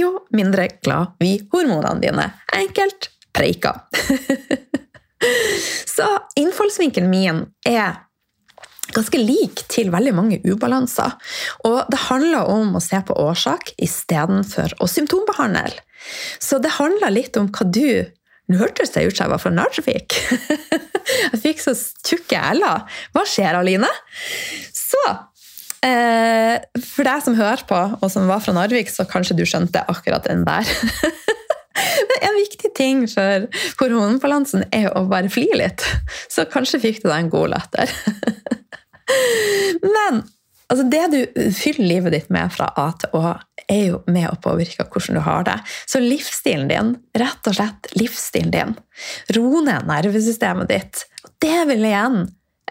jo 0.00 0.12
mindre 0.34 0.68
glad 0.82 1.16
blir 1.20 1.46
hormonene 1.52 2.02
dine. 2.02 2.26
Enkelt 2.56 3.10
preika. 3.34 3.74
Så 5.96 6.06
innfallsvinkelen 6.38 7.10
min 7.10 7.42
er 7.66 7.96
ganske 8.94 9.20
lik 9.20 9.64
til 9.70 9.90
veldig 9.92 10.14
mange 10.16 10.38
ubalanser. 10.46 11.16
Og 11.68 11.80
det 11.90 12.00
handler 12.08 12.50
om 12.50 12.76
å 12.78 12.82
se 12.82 13.00
på 13.04 13.16
årsak 13.18 13.74
istedenfor 13.76 14.78
å 14.80 14.88
symptombehandle. 14.90 15.82
Så 16.40 16.60
det 16.62 16.76
handler 16.78 17.12
litt 17.14 17.36
om 17.40 17.50
hva 17.52 17.66
du 17.66 18.14
Nå 18.48 18.56
hørtes 18.62 18.94
det 18.94 19.02
ut 19.04 19.12
som 19.12 19.26
jeg 19.26 19.32
var 19.34 19.40
fra 19.42 19.50
Narvik. 19.52 20.14
Jeg 21.34 21.40
fikk 21.42 21.58
så 21.60 21.74
tjukke 21.76 22.38
l-er. 22.54 22.86
Hva 23.12 23.24
skjer, 23.28 23.58
Aline? 23.58 23.90
Så 24.72 25.02
for 25.78 27.06
deg 27.06 27.22
som 27.22 27.36
hører 27.38 27.62
på, 27.68 27.78
og 28.02 28.08
som 28.10 28.26
var 28.30 28.42
fra 28.42 28.54
Narvik, 28.56 28.90
så 28.90 29.06
kanskje 29.08 29.36
du 29.38 29.44
skjønte 29.46 29.84
akkurat 29.90 30.26
den 30.26 30.42
der. 30.48 30.66
Men 32.08 32.24
en 32.28 32.38
viktig 32.38 32.70
ting 32.76 33.04
for 33.10 33.46
hormonbalansen 33.80 34.66
er 34.74 34.90
å 34.96 35.04
bare 35.10 35.30
fly 35.32 35.48
litt. 35.58 35.84
Så 36.30 36.46
kanskje 36.50 36.82
fikk 36.82 37.02
du 37.02 37.08
deg 37.08 37.20
en 37.20 37.30
god 37.32 37.54
latter. 37.54 37.92
Men 39.84 40.22
altså, 40.68 40.84
det 40.90 41.04
du 41.14 41.50
fyller 41.56 41.90
livet 41.92 42.16
ditt 42.16 42.32
med 42.34 42.52
fra 42.54 42.70
A 42.78 42.90
til 42.98 43.14
Å, 43.18 43.36
er 43.68 43.84
jo 43.90 44.02
med 44.08 44.30
å 44.30 44.38
påvirke 44.42 44.86
hvordan 44.88 45.18
du 45.18 45.22
har 45.26 45.46
det. 45.48 45.58
Så 45.86 46.00
livsstilen 46.02 46.70
din, 46.70 46.94
rett 47.20 47.50
og 47.50 47.58
slett 47.58 47.90
livsstilen 47.98 48.54
din, 48.54 48.76
ro 49.36 49.62
ned 49.64 49.88
nervesystemet 49.90 50.70
ditt. 50.72 51.04
Og 51.24 51.34
det 51.44 51.58
vil 51.70 51.84
igjen 51.90 52.22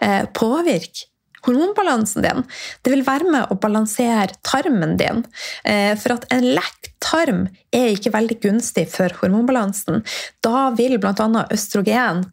eh, 0.02 0.24
påvirke 0.34 1.06
hormonbalansen 1.46 2.24
din. 2.24 2.44
Det 2.82 2.94
vil 2.94 3.06
være 3.06 3.28
med 3.30 3.52
å 3.52 3.58
balansere 3.60 4.36
tarmen 4.46 4.96
din. 5.00 5.24
Eh, 5.64 5.94
for 6.00 6.18
at 6.18 6.26
en 6.34 6.46
lekk 6.56 6.92
tarm 7.04 7.46
er 7.74 7.94
ikke 7.94 8.14
veldig 8.14 8.40
gunstig 8.42 8.88
for 8.92 9.12
hormonbalansen. 9.20 10.02
Da 10.44 10.68
vil 10.78 10.98
bl.a. 11.00 11.46
østrogen 11.54 12.26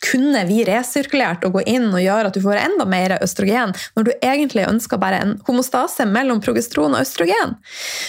kunne 0.00 0.46
vi 0.48 0.62
resirkulert 0.64 1.44
og 1.44 1.58
gå 1.58 1.64
inn 1.68 1.90
og 1.90 2.00
gjøre 2.00 2.30
at 2.30 2.36
du 2.36 2.40
får 2.40 2.62
enda 2.62 2.86
mer 2.88 3.18
østrogen, 3.20 3.74
når 3.96 4.06
du 4.06 4.12
egentlig 4.16 4.64
ønsker 4.68 5.00
bare 5.00 5.20
en 5.20 5.34
homostase 5.48 6.06
mellom 6.08 6.40
progesteron 6.40 6.96
og 6.96 7.04
østrogen. 7.04 7.58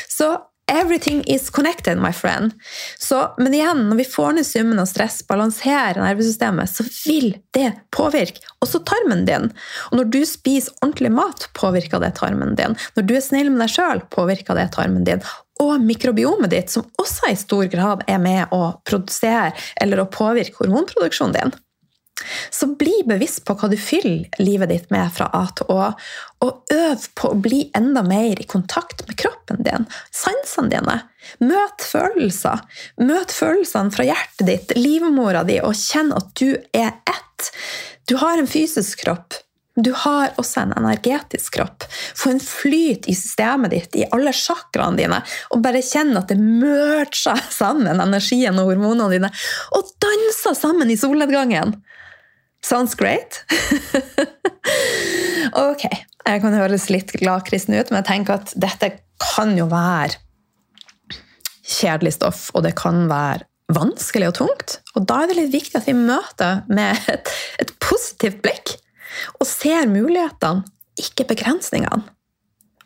Så 0.08 0.38
Everything 0.72 1.24
is 1.28 1.50
connected, 1.50 1.98
my 2.00 2.14
friend. 2.16 2.54
Så, 3.00 3.34
men 3.38 3.54
igjen, 3.54 3.84
når 3.90 3.98
vi 4.00 4.06
får 4.08 4.38
ned 4.38 4.48
summen 4.48 4.80
av 4.80 4.88
stress, 4.88 5.20
balanserer 5.28 6.00
nervesystemet, 6.00 6.72
så 6.72 6.86
vil 7.04 7.34
det 7.52 7.74
påvirke 7.92 8.40
også 8.64 8.80
tarmen 8.88 9.26
din. 9.28 9.50
Og 9.90 10.00
når 10.00 10.12
du 10.16 10.22
spiser 10.28 10.72
ordentlig 10.80 11.12
mat, 11.12 11.50
påvirker 11.60 12.00
det 12.00 12.14
tarmen 12.22 12.56
din. 12.56 12.78
Når 12.96 13.08
du 13.10 13.18
er 13.18 13.26
snill 13.26 13.52
med 13.52 13.66
deg 13.66 13.74
sjøl, 13.74 14.04
påvirker 14.16 14.56
det 14.56 14.70
tarmen 14.78 15.04
din. 15.08 15.26
Og 15.60 15.84
mikrobiomet 15.84 16.54
ditt, 16.54 16.72
som 16.72 16.88
også 17.02 17.34
i 17.34 17.40
stor 17.40 17.68
grad 17.74 18.06
er 18.08 18.24
med 18.24 18.56
å 18.56 18.78
produsere 18.88 19.52
eller 19.76 20.00
å 20.00 20.10
påvirke 20.14 20.64
hormonproduksjonen 20.64 21.36
din. 21.36 21.54
Så 22.50 22.68
bli 22.78 23.02
bevisst 23.08 23.44
på 23.48 23.56
hva 23.58 23.70
du 23.72 23.78
fyller 23.80 24.30
livet 24.42 24.72
ditt 24.72 24.92
med 24.94 25.10
fra 25.16 25.30
A 25.34 25.46
til 25.58 25.72
Å, 25.74 25.92
og 26.42 26.74
øv 26.74 27.06
på 27.18 27.32
å 27.32 27.38
bli 27.38 27.62
enda 27.78 28.04
mer 28.06 28.40
i 28.42 28.48
kontakt 28.50 29.04
med 29.08 29.18
kroppen 29.22 29.62
din, 29.66 29.86
sansene 30.16 30.72
dine. 30.74 30.98
Møt 31.44 31.86
følelser. 31.86 32.64
Møt 33.02 33.34
følelsene 33.36 33.94
fra 33.94 34.08
hjertet 34.08 34.48
ditt, 34.50 34.74
livmora 34.80 35.46
di, 35.48 35.60
og 35.62 35.78
kjenn 35.78 36.12
at 36.18 36.34
du 36.42 36.56
er 36.74 36.98
ett. 37.06 37.52
Du 38.10 38.18
har 38.22 38.42
en 38.42 38.50
fysisk 38.50 39.06
kropp. 39.06 39.38
Du 39.76 39.94
har 39.96 40.34
også 40.42 40.66
en 40.66 40.74
energetisk 40.76 41.56
kropp. 41.56 41.86
Få 42.18 42.34
en 42.34 42.42
flyt 42.44 43.08
i 43.08 43.16
systemet 43.16 43.72
ditt, 43.72 43.96
i 43.96 44.08
alle 44.12 44.34
chakraene 44.36 45.00
dine, 45.00 45.22
og 45.56 45.64
bare 45.64 45.84
kjenn 45.86 46.12
at 46.20 46.34
det 46.34 46.40
merger 46.42 47.40
sammen, 47.54 48.02
energien 48.02 48.60
og 48.60 48.74
hormonene 48.74 49.14
dine, 49.14 49.32
og 49.78 49.94
danser 50.04 50.58
sammen 50.60 50.92
i 50.92 51.00
solnedgangen. 51.00 51.78
Sounds 52.66 52.96
great. 52.96 53.42
ok, 55.68 55.86
jeg 56.28 56.44
kan 56.44 56.54
høres 56.56 56.90
litt 56.94 57.14
gladkristen 57.18 57.76
ut, 57.78 57.90
men 57.90 58.02
jeg 58.02 58.10
tenker 58.12 58.38
at 58.38 58.54
dette 58.60 58.94
kan 59.22 59.56
jo 59.58 59.68
være 59.72 60.20
kjedelig 61.72 62.16
stoff, 62.18 62.50
og 62.54 62.66
det 62.66 62.76
kan 62.80 63.08
være 63.10 63.48
vanskelig 63.72 64.32
og 64.32 64.38
tungt. 64.42 64.78
Og 64.96 65.08
da 65.10 65.24
er 65.24 65.32
det 65.32 65.40
litt 65.40 65.54
viktig 65.56 65.80
at 65.80 65.90
vi 65.90 65.98
møter 65.98 66.64
med 66.70 67.12
et, 67.12 67.32
et 67.64 67.74
positivt 67.82 68.42
blikk 68.44 68.76
og 69.40 69.48
ser 69.48 69.90
mulighetene, 69.92 70.66
ikke 71.02 71.28
begrensningene. 71.32 72.04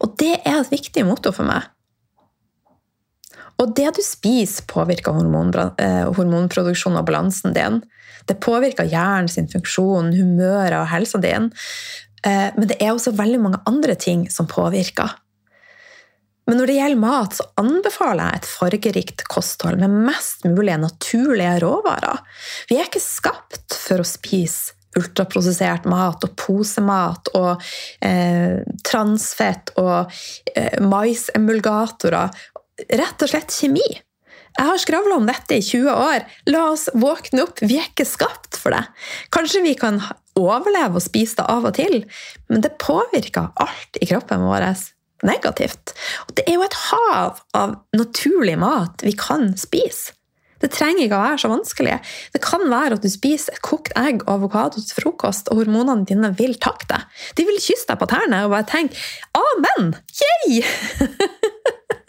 Og 0.04 0.16
det 0.20 0.38
er 0.44 0.60
et 0.60 0.72
viktig 0.72 1.06
motto 1.08 1.32
for 1.36 1.48
meg. 1.48 1.68
Og 3.62 3.76
det 3.78 3.92
du 3.96 4.02
spiser, 4.04 4.66
påvirker 4.68 5.16
eh, 5.80 6.06
hormonproduksjonen 6.18 7.00
og 7.00 7.08
balansen 7.08 7.56
din. 7.56 7.82
Det 8.28 8.40
påvirker 8.44 8.90
hjernen 8.90 9.30
sin 9.32 9.48
funksjon, 9.52 10.14
humøret 10.18 10.76
og 10.80 10.90
helsa 10.92 11.22
din. 11.24 11.52
Eh, 12.26 12.50
men 12.58 12.68
det 12.72 12.80
er 12.82 12.94
også 12.94 13.16
veldig 13.16 13.42
mange 13.42 13.62
andre 13.70 13.96
ting 13.96 14.26
som 14.34 14.50
påvirker. 14.50 15.14
Men 16.46 16.60
når 16.60 16.70
det 16.70 16.78
gjelder 16.78 17.02
mat, 17.02 17.34
så 17.34 17.48
anbefaler 17.58 18.28
jeg 18.28 18.42
et 18.42 18.50
fargerikt 18.50 19.24
kosthold 19.32 19.80
med 19.82 19.94
mest 20.12 20.46
mulig 20.46 20.76
naturlige 20.78 21.58
råvarer. 21.64 22.22
Vi 22.70 22.78
er 22.78 22.90
ikke 22.90 23.02
skapt 23.02 23.74
for 23.74 24.04
å 24.04 24.08
spise 24.08 24.76
ultraprosessert 24.96 25.88
mat 25.92 26.24
og 26.24 26.36
posemat 26.40 27.32
og 27.36 27.64
eh, 28.06 28.62
transfett 28.86 29.74
og 29.82 30.14
eh, 30.56 30.78
maisemulgatorer. 30.84 32.32
Rett 32.76 33.24
og 33.24 33.32
slett 33.32 33.56
kjemi. 33.56 33.86
Jeg 34.56 34.70
har 34.70 34.80
skravla 34.80 35.18
om 35.20 35.28
dette 35.28 35.58
i 35.58 35.64
20 35.64 35.92
år. 35.92 36.26
La 36.52 36.66
oss 36.72 36.88
våkne 36.96 37.44
opp. 37.44 37.60
Vi 37.64 37.80
er 37.80 37.90
ikke 37.90 38.08
skapt 38.08 38.60
for 38.60 38.76
det. 38.76 38.84
Kanskje 39.36 39.64
vi 39.66 39.76
kan 39.80 40.00
overleve 40.40 41.00
og 41.00 41.04
spise 41.04 41.40
det 41.40 41.48
av 41.52 41.68
og 41.68 41.76
til, 41.78 42.04
men 42.52 42.64
det 42.64 42.78
påvirker 42.80 43.52
alt 43.64 44.00
i 44.00 44.08
kroppen 44.08 44.44
vår 44.48 44.68
negativt. 45.26 45.96
Og 46.28 46.36
det 46.38 46.46
er 46.48 46.58
jo 46.58 46.66
et 46.66 46.78
hav 46.90 47.42
av 47.56 47.76
naturlig 47.96 48.56
mat 48.60 49.04
vi 49.04 49.16
kan 49.20 49.54
spise. 49.60 50.16
Det 50.64 50.72
trenger 50.72 51.04
ikke 51.04 51.18
å 51.18 51.26
være 51.26 51.40
så 51.44 51.50
vanskelig. 51.52 51.96
Det 52.32 52.42
kan 52.44 52.64
være 52.72 52.96
at 52.96 53.04
du 53.04 53.10
spiser 53.12 53.58
et 53.58 53.64
kokt 53.64 53.92
egg 54.00 54.24
og 54.24 54.38
avokado 54.38 54.80
til 54.80 55.02
frokost, 55.02 55.52
og 55.52 55.60
hormonene 55.60 56.08
dine 56.08 56.32
vil 56.40 56.56
takke 56.64 56.88
deg. 56.90 57.04
De 57.36 57.46
vil 57.48 57.60
kysse 57.60 57.90
deg 57.92 58.00
på 58.00 58.08
tærne 58.10 58.46
og 58.48 58.56
bare 58.56 58.68
tenke 58.72 58.96
'amen'! 59.36 59.94
Yay! 60.24 60.64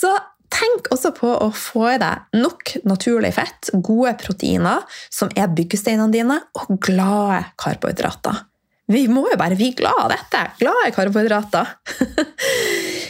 så 0.00 0.12
tenk 0.52 0.88
også 0.94 1.12
på 1.16 1.30
å 1.44 1.48
få 1.54 1.84
i 1.92 1.98
deg 2.00 2.38
nok 2.40 2.76
naturlig 2.88 3.34
fett, 3.36 3.70
gode 3.74 4.14
proteiner, 4.20 4.84
som 5.12 5.32
er 5.36 5.50
byggesteinene 5.54 6.12
dine, 6.14 6.38
og 6.62 6.78
glade 6.84 7.42
karbohydrater. 7.60 8.44
Vi 8.88 9.04
må 9.12 9.26
jo 9.28 9.36
bare 9.36 9.56
bli 9.58 9.74
glad 9.76 10.06
av 10.06 10.12
dette! 10.14 10.44
Glade 10.62 10.92
karbohydrater. 10.96 11.74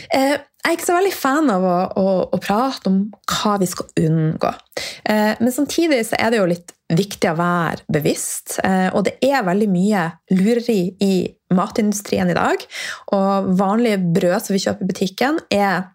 Eh, 0.08 0.30
jeg 0.32 0.64
er 0.64 0.76
ikke 0.78 0.86
så 0.86 0.94
veldig 0.96 1.12
fan 1.12 1.50
av 1.52 1.64
å, 1.68 1.72
å, 2.00 2.12
å 2.32 2.38
prate 2.40 2.88
om 2.88 2.94
hva 3.28 3.58
vi 3.60 3.66
skal 3.68 3.90
unngå. 4.00 4.52
Eh, 5.04 5.34
men 5.36 5.52
samtidig 5.52 5.98
er 6.16 6.32
det 6.32 6.40
jo 6.40 6.46
litt 6.48 6.72
viktig 6.96 7.28
å 7.28 7.36
være 7.36 7.84
bevisst. 7.92 8.56
Eh, 8.64 8.88
og 8.96 9.04
det 9.04 9.18
er 9.24 9.44
veldig 9.44 9.68
mye 9.68 10.06
lureri 10.32 10.94
i 11.04 11.12
matindustrien 11.52 12.32
i 12.32 12.38
dag. 12.38 12.64
Og 13.16 13.52
vanlige 13.60 14.00
brød 14.16 14.38
som 14.46 14.56
vi 14.56 14.62
kjøper 14.64 14.86
i 14.86 14.90
butikken, 14.94 15.40
er 15.52 15.90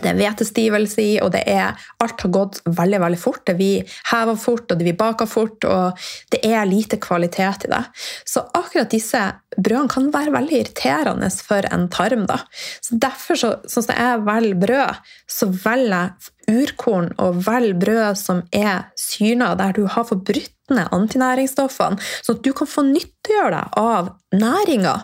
det 0.00 0.08
er 0.08 0.16
hvetestivelse 0.16 1.02
i, 1.04 1.12
og 1.20 1.32
det 1.34 1.42
er, 1.50 1.76
alt 2.00 2.24
har 2.24 2.32
gått 2.32 2.60
veldig 2.64 3.00
veldig 3.02 3.18
fort. 3.20 3.42
Det 3.46 3.54
vi 3.58 3.72
hever 4.08 4.38
fort, 4.40 4.64
og 4.72 4.80
det 4.80 4.86
vi 4.88 4.94
baker 4.96 5.28
fort, 5.28 5.66
og 5.68 6.04
det 6.32 6.40
er 6.48 6.64
lite 6.68 6.96
kvalitet 7.02 7.66
i 7.68 7.72
det. 7.74 7.82
Så 8.24 8.44
akkurat 8.56 8.92
disse 8.92 9.20
brødene 9.58 9.92
kan 9.92 10.08
være 10.14 10.32
veldig 10.32 10.62
irriterende 10.62 11.28
for 11.44 11.68
en 11.68 11.88
tarm. 11.92 12.24
Da. 12.30 12.40
Så 12.80 12.96
Derfor, 13.02 13.36
så, 13.36 13.52
sånn 13.68 13.88
som 13.88 13.98
jeg 13.98 14.24
velger 14.24 14.62
brød, 14.64 15.12
så 15.28 15.50
velger 15.52 15.92
jeg 15.92 16.62
urkorn 16.62 17.12
og 17.22 17.44
velger 17.46 17.78
brød 17.84 18.18
som 18.18 18.42
er 18.56 18.88
syrna, 18.98 19.52
der 19.60 19.76
du 19.76 19.84
har 19.90 20.08
forbrutt 20.08 20.50
ned 20.72 20.88
antinæringsstoffene, 20.94 22.00
sånn 22.24 22.38
at 22.38 22.44
du 22.46 22.52
kan 22.56 22.70
få 22.70 22.84
nyttiggjøre 22.88 23.54
deg 23.58 23.80
av 23.82 24.12
næringa, 24.32 24.94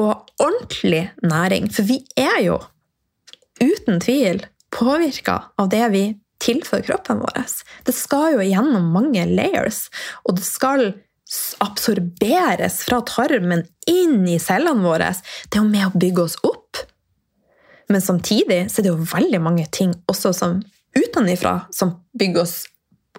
og 0.00 0.12
ordentlig 0.42 1.06
næring. 1.22 1.70
For 1.70 1.86
vi 1.86 2.00
er 2.18 2.40
jo 2.48 2.58
uten 3.60 4.02
tvil 4.02 4.44
påvirka 4.74 5.40
av 5.60 5.70
det 5.72 5.86
vi 5.94 6.04
tilfører 6.44 6.86
kroppen 6.88 7.22
vår. 7.22 7.40
Det 7.86 7.94
skal 7.94 8.36
jo 8.36 8.44
gjennom 8.44 8.90
mange 8.92 9.24
layers, 9.30 9.86
og 10.24 10.38
det 10.38 10.46
skal 10.46 10.92
absorberes 11.64 12.82
fra 12.84 13.00
tarmen 13.06 13.64
inn 13.90 14.26
i 14.28 14.36
cellene 14.42 14.84
våre. 14.84 15.14
Det 15.48 15.58
er 15.58 15.64
jo 15.64 15.70
med 15.70 15.88
å 15.88 15.98
bygge 15.98 16.26
oss 16.26 16.36
opp. 16.44 16.84
Men 17.88 18.04
samtidig 18.04 18.64
så 18.70 18.80
er 18.80 18.86
det 18.86 18.92
jo 18.92 19.08
veldig 19.08 19.40
mange 19.44 19.66
ting 19.72 19.92
også 20.10 20.32
som 20.36 20.60
utenfra 20.94 21.58
som 21.74 21.96
bygger 22.18 22.44
oss 22.44 22.56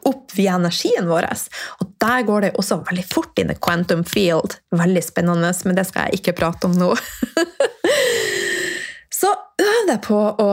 opp 0.06 0.34
via 0.38 0.56
energien 0.60 1.10
vår. 1.10 1.28
Og 1.82 1.92
der 2.02 2.26
går 2.28 2.46
det 2.46 2.54
også 2.60 2.80
veldig 2.86 3.06
fort 3.10 3.42
inn 3.42 3.52
i 3.52 3.58
quantum 3.58 4.06
field. 4.08 4.58
Veldig 4.76 5.04
spennende, 5.04 5.52
men 5.66 5.78
det 5.78 5.88
skal 5.90 6.10
jeg 6.10 6.22
ikke 6.22 6.38
prate 6.42 6.70
om 6.70 6.78
nå. 6.78 6.94
Så 9.16 9.32
øv 9.62 9.82
deg 9.90 10.02
på 10.06 10.20
å, 10.20 10.52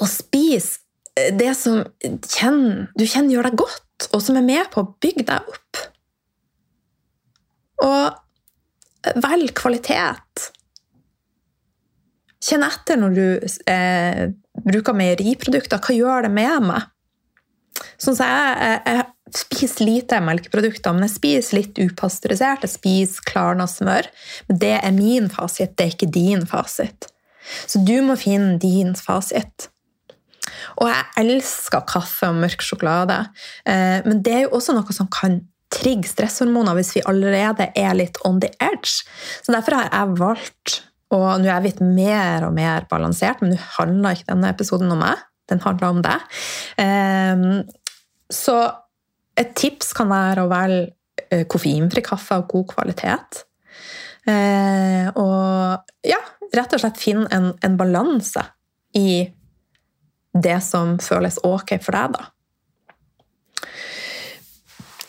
å 0.00 0.08
spise 0.10 0.80
det 1.14 1.52
som 1.54 1.84
kjenner, 2.02 2.88
du 2.98 3.04
kjenner 3.06 3.36
gjør 3.36 3.48
deg 3.50 3.58
godt, 3.60 4.08
og 4.10 4.22
som 4.22 4.38
er 4.38 4.46
med 4.46 4.70
på 4.72 4.82
å 4.82 4.90
bygge 5.02 5.26
deg 5.28 5.52
opp. 5.52 5.82
Og 7.84 9.14
velg 9.22 9.52
kvalitet. 9.56 10.48
Kjenn 12.44 12.64
etter 12.66 12.98
når 13.00 13.14
du 13.16 13.26
eh, 13.70 14.24
bruker 14.64 14.96
meieriprodukter. 14.96 15.80
Hva 15.80 15.96
gjør 15.96 16.26
det 16.26 16.32
med 16.34 16.66
meg? 16.66 16.90
Sånn 18.00 18.16
som 18.16 18.26
jeg, 18.26 18.58
jeg, 18.60 18.98
jeg 18.98 19.38
spiser 19.38 19.88
lite 19.88 20.20
melkeprodukter, 20.22 20.94
men 20.94 21.06
jeg 21.06 21.14
spiser 21.14 21.60
litt 21.60 21.80
upasteurisert. 21.82 22.66
Jeg 22.66 22.74
spiser 22.74 23.26
klarna 23.30 23.68
smør. 23.70 24.10
Men 24.50 24.60
det 24.60 24.76
er 24.80 24.94
min 24.96 25.30
fasit, 25.32 25.76
det 25.78 25.86
er 25.86 25.96
ikke 25.96 26.12
din 26.14 26.44
fasit. 26.48 27.08
Så 27.66 27.82
du 27.84 27.96
må 28.06 28.16
finne 28.20 28.58
din 28.62 28.94
fasit. 28.98 29.68
Og 30.80 30.88
jeg 30.90 31.24
elsker 31.24 31.84
kaffe 31.88 32.28
og 32.30 32.38
mørk 32.42 32.62
sjokolade, 32.64 33.20
eh, 33.68 34.00
men 34.06 34.22
det 34.24 34.34
er 34.34 34.42
jo 34.46 34.56
også 34.58 34.74
noe 34.76 34.96
som 34.96 35.10
kan 35.12 35.40
trigge 35.74 36.06
stresshormoner 36.10 36.76
hvis 36.78 36.92
vi 36.96 37.04
allerede 37.10 37.68
er 37.78 37.94
litt 37.98 38.18
on 38.26 38.40
the 38.42 38.50
edge. 38.62 39.02
Så 39.42 39.54
derfor 39.54 39.78
har 39.78 39.88
jeg 39.90 40.18
valgt 40.20 40.80
og 41.14 41.26
nå 41.38 41.46
er 41.46 41.52
jeg 41.52 41.64
blitt 41.68 41.82
mer 41.84 42.46
og 42.48 42.54
mer 42.56 42.86
balansert, 42.90 43.42
men 43.42 43.54
nå 43.54 43.60
handler 43.76 44.16
ikke 44.16 44.32
denne 44.32 44.50
episoden 44.50 44.92
om 44.94 45.02
meg. 45.04 45.20
Den 45.50 45.60
handler 45.62 45.92
om 45.92 46.00
deg. 46.04 46.38
Ehm, 46.80 47.64
så 48.32 48.56
et 49.38 49.52
tips 49.58 49.92
kan 49.96 50.08
være 50.10 50.44
å 50.44 50.50
velge 50.50 50.94
eh, 51.28 51.44
koffeinfri 51.50 52.02
kaffe 52.04 52.38
av 52.38 52.46
god 52.50 52.66
kvalitet. 52.72 53.44
Eh, 54.24 55.10
og 55.20 55.92
ja, 56.08 56.20
rett 56.54 56.76
og 56.76 56.82
slett 56.82 57.00
finne 57.00 57.28
en, 57.34 57.52
en 57.64 57.80
balanse 57.80 58.44
i 58.98 59.24
det 60.34 60.60
som 60.66 60.98
føles 61.02 61.38
ok 61.46 61.76
for 61.82 61.96
deg, 61.96 62.16
da. 62.16 62.30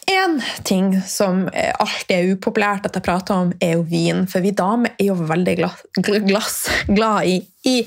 Én 0.05 0.37
ting 0.63 0.91
som 1.01 1.47
alltid 1.49 2.13
er 2.13 2.27
upopulært 2.35 2.85
at 2.85 2.97
jeg 2.97 3.05
prater 3.07 3.39
om, 3.41 3.53
er 3.57 3.73
jo 3.73 3.85
vin. 3.89 4.27
For 4.29 4.45
vi 4.45 4.51
damer 4.53 4.93
er 4.99 5.07
jo 5.09 5.15
veldig 5.17 5.55
glass, 5.57 5.81
glass, 6.27 6.59
glad 6.85 7.25
i, 7.25 7.39
i, 7.65 7.79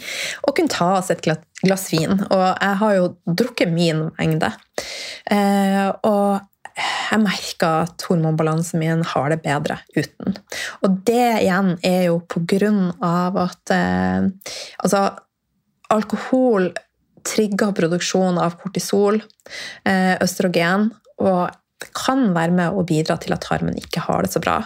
å 0.43 0.55
kunne 0.55 0.73
ta 0.73 0.97
oss 0.97 1.13
et 1.15 1.23
glass 1.23 1.87
vin. 1.93 2.19
Og 2.19 2.43
jeg 2.43 2.81
har 2.83 2.97
jo 2.97 3.07
drukket 3.23 3.71
min 3.71 4.09
mengde. 4.19 4.51
Eh, 5.31 5.87
og 6.11 6.43
jeg 6.79 7.23
merker 7.23 7.87
at 7.87 8.05
hormonbalansen 8.09 8.83
min 8.83 9.05
har 9.13 9.33
det 9.33 9.41
bedre 9.45 9.81
uten. 9.97 10.37
Og 10.87 11.01
det 11.09 11.43
igjen 11.43 11.75
er 11.87 12.09
jo 12.09 12.21
på 12.31 12.45
grunn 12.49 12.91
av 13.05 13.39
at 13.49 13.75
eh, 13.75 14.29
altså, 14.85 15.07
alkohol 15.95 16.71
trigger 17.29 17.75
produksjon 17.77 18.39
av 18.41 18.57
kortisol, 18.61 19.21
eh, 19.89 20.15
østrogen, 20.23 20.93
og 21.19 21.49
det 21.79 21.93
kan 21.95 22.33
være 22.35 22.55
med 22.55 22.75
å 22.75 22.83
bidra 22.87 23.15
til 23.23 23.35
at 23.37 23.45
tarmen 23.47 23.77
ikke 23.79 24.03
har 24.03 24.25
det 24.27 24.33
så 24.33 24.41
bra. 24.43 24.57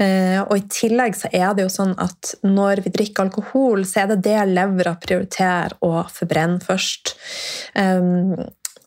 Eh, 0.00 0.38
og 0.40 0.54
I 0.56 0.64
tillegg 0.72 1.16
så 1.18 1.28
er 1.28 1.52
det 1.56 1.66
jo 1.66 1.72
sånn 1.72 1.92
at 2.00 2.32
når 2.46 2.80
vi 2.86 2.92
drikker 2.94 3.26
alkohol, 3.26 3.84
så 3.88 4.04
er 4.04 4.14
det 4.14 4.22
det 4.24 4.38
levra 4.54 4.94
prioriterer 5.02 5.76
å 5.84 6.06
forbrenne 6.08 6.62
først. 6.64 7.12
Um, 7.76 8.32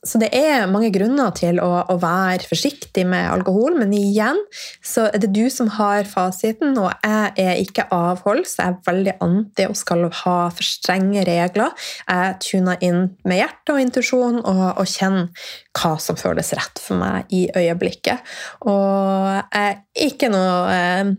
så 0.01 0.17
det 0.17 0.31
er 0.33 0.65
mange 0.65 0.89
grunner 0.93 1.29
til 1.37 1.59
å, 1.61 1.69
å, 1.85 1.95
være 2.01 2.47
forsiktig 2.49 3.03
med 3.05 3.27
alkohol, 3.29 3.75
men 3.77 3.91
igjen 3.93 4.39
så 4.81 5.05
er 5.11 5.21
det 5.21 5.29
du 5.35 5.43
som 5.53 5.69
har 5.75 6.07
fasiten, 6.09 6.73
og 6.81 6.89
jeg 7.05 7.33
er 7.43 7.61
ikke 7.61 7.85
avhold, 7.93 8.41
så 8.49 8.63
jeg 8.63 8.73
er 8.73 8.87
veldig 8.89 9.15
anti 9.21 9.67
og 9.69 9.77
skal 9.77 10.07
ha 10.23 10.37
for 10.49 10.65
strenge 10.65 11.25
regler. 11.27 11.75
Jeg 12.07 12.39
tuner 12.41 12.81
inn 12.81 13.03
med 13.29 13.43
hjerte 13.43 13.75
og 13.75 13.83
intuisjon 13.83 14.39
og, 14.41 14.63
og 14.81 14.89
kjenner 14.89 15.29
hva 15.77 15.93
som 16.01 16.17
føles 16.17 16.49
rett 16.57 16.81
for 16.81 16.97
meg 16.97 17.29
i 17.29 17.45
øyeblikket. 17.53 18.25
Og 18.65 19.29
jeg 19.53 19.61
er 19.61 20.09
ikke 20.09 20.31
noe 20.33 20.79
eh, 20.79 21.13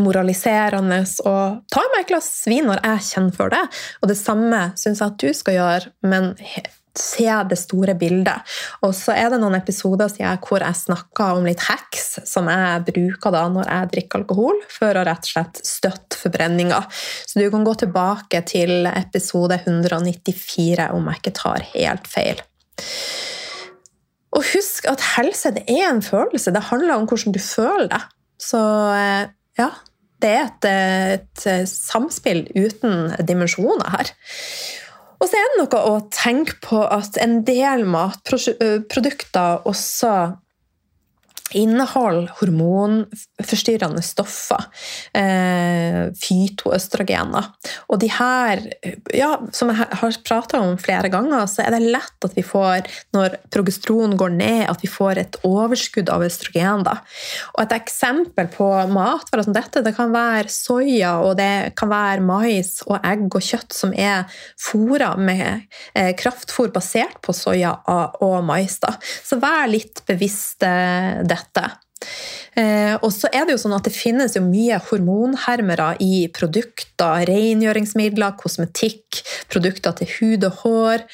moraliserende 0.00 1.04
og 1.22 1.62
ta 1.70 1.86
meg 1.94 2.02
et 2.02 2.10
glass 2.10 2.28
vin 2.50 2.66
når 2.66 2.82
jeg 2.82 3.06
kjenner 3.12 3.38
for 3.38 3.54
det. 3.54 3.62
Og 4.02 4.10
det 4.10 4.18
samme 4.18 4.66
syns 4.74 4.98
jeg 4.98 5.06
at 5.06 5.22
du 5.22 5.30
skal 5.36 5.58
gjøre, 5.60 5.96
men 6.10 6.32
se 6.98 7.28
det 7.50 7.58
store 7.58 7.94
bildet. 7.98 8.46
Og 8.86 8.94
så 8.96 9.14
er 9.16 9.30
det 9.32 9.40
noen 9.42 9.58
episoder 9.58 10.10
jeg, 10.18 10.40
hvor 10.46 10.62
jeg 10.64 10.78
snakker 10.78 11.38
om 11.38 11.46
litt 11.46 11.62
hacks 11.68 12.20
som 12.28 12.48
jeg 12.50 12.84
bruker 12.88 13.34
da 13.34 13.44
når 13.52 13.70
jeg 13.70 13.90
drikker 13.94 14.22
alkohol, 14.22 14.62
for 14.72 14.96
å 14.96 15.04
rett 15.06 15.26
og 15.26 15.32
slett 15.32 15.60
støtte 15.66 16.20
forbrenninga. 16.20 16.80
Så 17.26 17.40
du 17.40 17.48
kan 17.52 17.66
gå 17.66 17.76
tilbake 17.84 18.42
til 18.48 18.88
episode 18.90 19.60
194 19.62 20.90
om 20.96 21.10
jeg 21.10 21.22
ikke 21.22 21.36
tar 21.40 21.68
helt 21.74 22.10
feil. 22.10 22.42
Og 24.36 24.46
husk 24.52 24.86
at 24.90 25.02
helse 25.16 25.52
det 25.54 25.66
er 25.68 25.88
en 25.88 26.02
følelse. 26.04 26.52
Det 26.54 26.68
handler 26.70 26.96
om 26.96 27.06
hvordan 27.10 27.34
du 27.34 27.40
føler 27.42 27.88
det. 27.90 28.02
Så 28.40 28.60
eh, 28.94 29.30
ja, 29.58 29.70
det 30.22 30.30
er 30.30 30.46
et, 30.46 30.68
et 31.48 31.68
samspill 31.68 32.44
uten 32.54 33.10
dimensjoner 33.26 33.90
her. 33.96 34.12
Og 35.20 35.28
så 35.28 35.36
er 35.36 35.50
det 35.52 35.58
noe 35.60 35.80
å 35.84 35.96
tenke 36.14 36.56
på 36.64 36.80
at 36.88 37.18
en 37.20 37.42
del 37.44 37.84
matprodukter 37.88 39.66
også 39.68 40.14
inneholder 41.56 42.30
hormonforstyrrende 42.40 44.02
stoffer, 44.04 44.66
eh, 45.14 46.10
fytoøstrogener. 46.20 47.50
Og 47.90 48.00
de 48.00 48.10
her, 48.12 48.62
ja, 49.14 49.32
som 49.52 49.72
jeg 49.72 49.88
har 49.90 50.18
prata 50.26 50.60
om 50.60 50.76
flere 50.78 51.10
ganger, 51.12 51.46
så 51.50 51.64
er 51.64 51.74
det 51.74 51.90
lett 51.90 52.26
at 52.26 52.36
vi 52.36 52.44
får, 52.46 52.88
når 53.16 53.36
progesteron 53.50 54.16
går 54.16 54.34
ned, 54.36 54.64
at 54.70 54.82
vi 54.82 54.90
får 54.90 55.18
et 55.18 55.40
overskudd 55.46 56.10
av 56.12 56.24
østrogen. 56.26 56.84
Da. 56.86 56.98
Og 57.56 57.64
et 57.64 57.76
eksempel 57.80 58.50
på 58.52 58.68
matvarer 58.92 59.46
som 59.46 59.56
dette, 59.56 59.82
det 59.84 59.94
kan 59.96 60.14
være 60.14 60.48
soya, 60.52 61.16
og 61.24 61.36
det 61.40 61.74
kan 61.78 61.90
være 61.90 62.24
mais 62.24 62.80
og 62.86 63.00
egg 63.06 63.26
og 63.28 63.44
kjøtt 63.44 63.74
som 63.74 63.92
er 63.96 64.30
fôra 64.60 65.12
med 65.18 65.66
eh, 65.94 66.12
kraftfôr 66.18 66.70
basert 66.74 67.20
på 67.24 67.34
soya 67.36 67.74
og 68.20 68.38
mais. 68.46 68.78
Da. 68.80 68.94
Så 69.00 69.40
vær 69.42 69.66
litt 69.70 70.02
bevisst 70.08 70.62
eh, 70.66 71.20
det 71.26 71.39
dette. 71.40 71.70
Eh, 72.58 72.96
og 73.04 73.12
så 73.14 73.28
er 73.32 73.44
Det 73.46 73.54
jo 73.54 73.60
sånn 73.62 73.76
at 73.76 73.86
det 73.86 73.94
finnes 73.94 74.34
jo 74.36 74.42
mye 74.42 74.78
hormonhermere 74.88 75.92
i 76.02 76.26
produkter, 76.34 77.26
rengjøringsmidler, 77.28 78.36
kosmetikk, 78.40 79.20
produkter 79.52 79.94
til 79.98 80.10
hud 80.16 80.46
og 80.48 80.62
hår, 80.64 81.04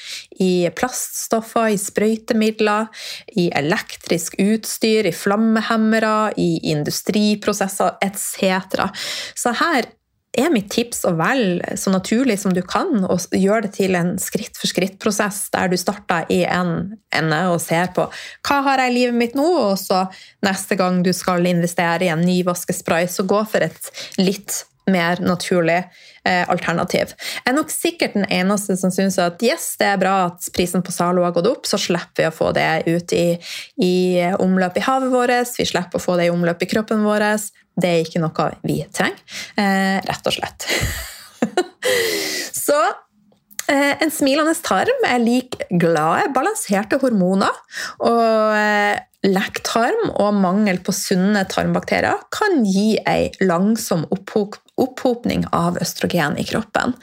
i 0.43 0.69
plaststoffer, 0.77 1.73
i 1.73 1.81
sprøytemidler, 1.81 2.89
i 3.37 3.49
elektrisk 3.57 4.39
utstyr, 4.41 5.07
i 5.09 5.15
flammehemmere, 5.15 6.33
i 6.37 6.71
industriprosesser 6.71 7.97
etc. 8.05 8.89
Så 9.37 9.55
her 9.61 9.91
er 10.37 10.53
mitt 10.53 10.69
tips 10.73 11.03
å 11.07 11.13
velge 11.17 11.75
så 11.79 11.91
naturlig 11.93 12.37
som 12.41 12.53
du 12.55 12.61
kan, 12.65 13.03
og 13.05 13.35
gjøre 13.35 13.67
det 13.67 13.73
til 13.79 13.97
en 13.97 14.15
skritt-for-skritt-prosess 14.21 15.47
der 15.55 15.71
du 15.71 15.77
starter 15.79 16.29
i 16.33 16.43
en 16.45 16.97
ende 17.15 17.41
og 17.51 17.59
ser 17.63 17.91
på 17.95 18.07
hva 18.47 18.61
har 18.67 18.83
jeg 18.83 18.93
i 18.93 18.97
livet 18.99 19.17
mitt 19.17 19.37
nå, 19.37 19.47
og 19.71 19.75
så 19.81 20.05
neste 20.45 20.77
gang 20.79 21.01
du 21.05 21.13
skal 21.15 21.47
investere 21.49 22.07
i 22.07 22.13
en 22.13 22.25
ny 22.25 22.41
vaskespray, 22.47 23.09
så 23.11 23.25
gå 23.27 23.43
for 23.49 23.65
et 23.65 23.91
litt 24.21 24.63
mer 24.91 25.21
naturlig 25.23 25.79
eh, 26.25 26.43
alternativ. 26.49 27.13
Jeg 27.17 27.51
er 27.51 27.55
nok 27.57 27.71
sikkert 27.73 28.17
den 28.17 28.27
eneste 28.33 28.77
som 28.79 28.93
syns 28.93 29.19
at 29.21 29.43
yes, 29.45 29.69
det 29.81 29.89
er 29.91 30.01
bra 30.01 30.15
at 30.29 30.49
prisen 30.55 30.83
på 30.85 30.93
Zalo 30.95 31.25
har 31.25 31.35
gått 31.35 31.49
opp, 31.49 31.67
så 31.69 31.79
slipper 31.81 32.23
vi 32.23 32.29
å 32.29 32.35
få 32.35 32.51
det 32.55 32.67
ut 32.87 33.15
i, 33.15 33.27
i 33.83 33.95
omløp 34.39 34.79
i 34.79 34.85
havet 34.87 35.13
vårt, 35.13 35.55
vi 35.57 35.67
slipper 35.67 35.99
å 35.99 36.03
få 36.03 36.17
det 36.19 36.29
i 36.29 36.33
omløp 36.33 36.63
i 36.63 36.69
kroppen 36.71 37.03
vår. 37.07 37.27
Det 37.77 37.89
er 37.89 38.05
ikke 38.05 38.21
noe 38.23 38.51
vi 38.65 38.79
trenger, 38.93 39.19
eh, 39.59 39.97
rett 40.05 40.29
og 40.29 40.33
slett. 40.33 40.65
så 42.67 42.77
eh, 43.69 43.93
en 44.01 44.13
smilende 44.13 44.55
tarm 44.65 45.05
er 45.05 45.21
lik 45.21 45.59
glade, 45.69 46.31
balanserte 46.33 46.97
hormoner. 47.03 47.53
Og 48.07 48.57
eh, 48.57 48.97
lekk 49.27 49.61
tarm 49.65 50.11
og 50.13 50.35
mangel 50.37 50.79
på 50.85 50.95
sunne 50.95 51.43
tarmbakterier 51.49 52.25
kan 52.33 52.63
gi 52.65 52.95
ei 53.09 53.29
langsom 53.43 54.05
opphopning 54.81 55.45
av 55.55 55.79
østrogen 55.81 56.37
i 56.37 56.45
kroppen. 56.47 56.95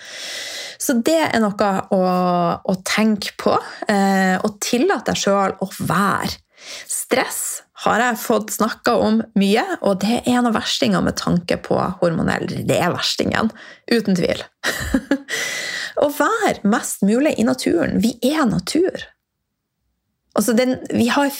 Så 0.78 0.96
det 1.06 1.20
er 1.30 1.42
noe 1.42 1.70
å, 1.94 2.00
å 2.60 2.74
tenke 2.86 3.34
på, 3.40 3.54
eh, 3.88 4.36
og 4.40 4.58
tillate 4.62 5.12
deg 5.12 5.20
sjøl 5.20 5.54
å 5.62 5.70
være. 5.86 6.40
Stress 6.88 7.64
har 7.84 8.00
jeg 8.00 8.20
fått 8.22 8.54
snakka 8.54 8.94
om 9.04 9.18
mye, 9.38 9.64
og 9.84 10.00
det 10.04 10.20
er 10.20 10.36
en 10.38 10.48
av 10.48 10.56
verstingene 10.56 11.04
med 11.04 11.18
tanke 11.20 11.58
på 11.60 11.76
hormonell 12.00 12.46
Det 12.64 12.78
er 12.80 12.94
verstingen, 12.94 13.50
uten 13.90 14.16
tvil. 14.16 14.40
Å 16.04 16.08
være 16.10 16.64
mest 16.66 17.04
mulig 17.06 17.36
i 17.38 17.44
naturen. 17.46 18.00
Vi 18.02 18.16
er 18.24 18.46
natur. 18.48 19.04
Altså 20.34 20.54
den, 20.58 20.76
vi 20.90 21.06
har 21.14 21.30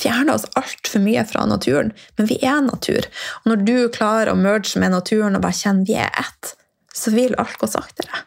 fjerna 0.00 0.34
oss 0.34 0.46
altfor 0.56 1.02
mye 1.04 1.26
fra 1.28 1.44
naturen, 1.48 1.92
men 2.16 2.28
vi 2.30 2.38
er 2.40 2.62
natur. 2.64 3.04
Og 3.42 3.52
når 3.52 3.64
du 3.68 3.74
klarer 3.92 4.32
å 4.32 4.38
merge 4.38 4.80
med 4.80 4.94
naturen 4.94 5.36
og 5.36 5.44
bare 5.44 5.58
kjenne 5.58 5.84
vi 5.88 5.98
er 6.00 6.08
ett, 6.16 6.54
så 6.96 7.12
vil 7.12 7.36
alt 7.40 7.58
gå 7.60 7.68
saktere. 7.70 8.24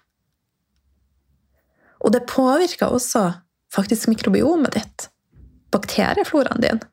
Og 2.03 2.13
det 2.13 2.27
påvirker 2.29 2.93
også 2.93 3.25
faktisk 3.73 4.11
mikrobiomet 4.11 4.75
ditt, 4.77 5.07
bakteriefloraen 5.73 6.61
din. 6.61 6.83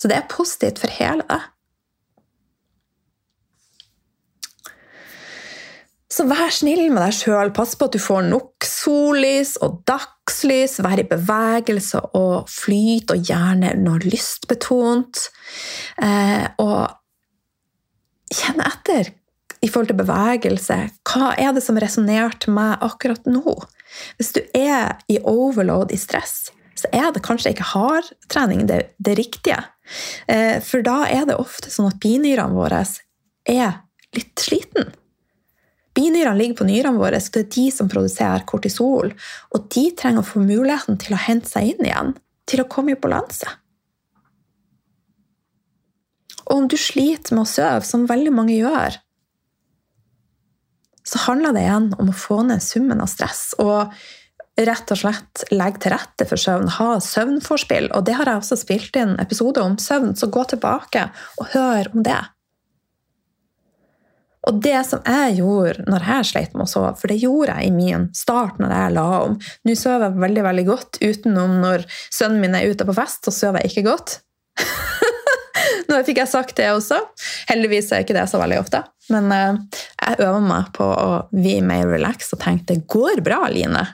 Så 0.00 0.08
det 0.08 0.16
er 0.20 0.32
positivt 0.32 0.80
for 0.80 0.92
hele 0.92 1.26
det. 1.28 1.42
Så 6.16 6.24
vær 6.24 6.48
snill 6.54 6.86
med 6.88 7.02
deg 7.02 7.12
sjøl. 7.12 7.50
Pass 7.52 7.74
på 7.76 7.90
at 7.90 7.96
du 7.96 8.00
får 8.00 8.22
nok 8.30 8.64
sollys 8.64 9.56
og 9.64 9.82
dagslys. 9.88 10.78
Vær 10.84 11.02
i 11.02 11.04
bevegelse 11.10 12.00
og 12.16 12.48
flyt, 12.48 13.12
og 13.12 13.28
gjerne 13.28 13.74
noe 13.82 14.00
lystbetont. 14.00 15.26
Eh, 16.00 16.46
og 16.62 18.32
kjenn 18.32 18.64
etter 18.64 19.12
i 19.60 19.68
forhold 19.68 19.92
til 19.92 20.00
bevegelse. 20.00 20.80
Hva 21.04 21.34
er 21.36 21.52
det 21.52 21.66
som 21.66 21.76
resonnerte 21.84 22.52
meg 22.54 22.80
akkurat 22.86 23.28
nå? 23.28 23.58
Hvis 24.16 24.32
du 24.36 24.40
er 24.56 24.96
i 25.12 25.20
overload, 25.20 25.92
i 25.92 26.00
stress, 26.00 26.46
så 26.80 26.88
er 26.96 27.12
det 27.12 27.26
kanskje 27.28 27.52
ikke 27.52 27.72
hardtrening 27.74 28.64
det, 28.70 28.86
det 28.96 29.20
riktige. 29.20 29.66
Eh, 30.32 30.62
for 30.64 30.80
da 30.84 31.02
er 31.12 31.28
det 31.28 31.36
ofte 31.40 31.68
sånn 31.72 31.92
at 31.92 32.00
binyrene 32.00 32.56
våre 32.56 32.86
er 33.44 33.82
litt 34.16 34.40
sliten. 34.40 34.96
Binyrene 35.96 36.36
ligger 36.38 36.58
på 36.60 36.66
nyrene 36.68 37.00
våre, 37.00 37.20
så 37.22 37.32
det 37.34 37.46
er 37.46 37.52
de 37.56 37.66
som 37.72 37.88
produserer 37.88 38.44
kortisol. 38.48 39.14
Og 39.56 39.68
de 39.72 39.86
trenger 39.96 40.20
å 40.22 40.28
få 40.28 40.42
muligheten 40.44 40.98
til 41.00 41.16
å 41.16 41.22
hente 41.24 41.48
seg 41.48 41.72
inn 41.72 41.88
igjen, 41.88 42.12
til 42.46 42.62
å 42.62 42.68
komme 42.70 42.92
i 42.92 43.00
balanse. 43.00 43.48
Og 46.46 46.60
om 46.60 46.68
du 46.70 46.76
sliter 46.78 47.34
med 47.34 47.46
å 47.46 47.50
sove, 47.50 47.82
som 47.88 48.06
veldig 48.06 48.34
mange 48.34 48.54
gjør, 48.58 49.00
så 51.06 51.22
handler 51.28 51.54
det 51.54 51.64
igjen 51.64 51.90
om 52.02 52.10
å 52.10 52.18
få 52.18 52.40
ned 52.46 52.62
summen 52.62 53.02
av 53.02 53.10
stress. 53.10 53.48
Og 53.62 53.92
rett 54.56 54.92
og 54.92 55.00
slett 55.00 55.44
legge 55.52 55.82
til 55.84 55.94
rette 55.94 56.26
for 56.28 56.40
søvn, 56.40 56.70
ha 56.78 56.96
søvnforspill. 57.02 57.90
Og 57.94 58.06
det 58.08 58.16
har 58.18 58.30
jeg 58.30 58.42
også 58.42 58.58
spilt 58.60 58.96
inn 58.98 59.14
episode 59.22 59.62
om 59.62 59.76
søvn, 59.80 60.14
så 60.18 60.30
gå 60.32 60.46
tilbake 60.52 61.08
og 61.40 61.52
hør 61.54 61.92
om 61.94 62.06
det. 62.06 62.22
Og 64.46 64.60
det 64.62 64.78
som 64.86 65.02
jeg 65.02 65.40
gjorde 65.40 65.86
når 65.90 66.04
jeg 66.06 66.28
sleit 66.30 66.54
med 66.54 66.66
å 66.66 66.70
sove, 66.70 66.92
for 67.00 67.10
det 67.10 67.18
gjorde 67.18 67.56
jeg 67.56 67.70
i 67.70 67.74
min 67.74 68.06
start 68.14 68.60
når 68.62 68.74
jeg 68.76 68.94
la 68.94 69.06
om 69.24 69.34
Nå 69.66 69.74
sover 69.78 70.06
jeg 70.06 70.22
veldig 70.22 70.44
veldig 70.46 70.66
godt 70.68 71.00
utenom 71.02 71.58
når 71.64 71.86
sønnen 72.14 72.42
min 72.44 72.54
er 72.58 72.70
ute 72.70 72.86
på 72.86 72.94
fest, 72.96 73.26
så 73.26 73.34
sover 73.34 73.64
jeg 73.64 73.74
ikke 73.74 73.88
godt. 73.90 74.20
Nå 75.90 75.98
fikk 76.06 76.22
jeg 76.22 76.30
sagt 76.30 76.56
det 76.60 76.70
også. 76.70 77.00
Heldigvis 77.50 77.90
er 77.92 78.04
ikke 78.04 78.16
det 78.16 78.26
så 78.30 78.38
veldig 78.40 78.60
ofte. 78.62 78.84
Men 79.10 79.30
uh, 79.34 79.82
jeg 79.98 80.22
øver 80.22 80.42
meg 80.46 80.72
på 80.76 80.86
å 80.86 81.10
bli 81.34 81.58
mer 81.66 81.86
relax 81.90 82.32
og 82.34 82.42
tenke 82.42 82.70
det 82.70 82.86
går 82.90 83.22
bra, 83.26 83.44
Line. 83.50 83.84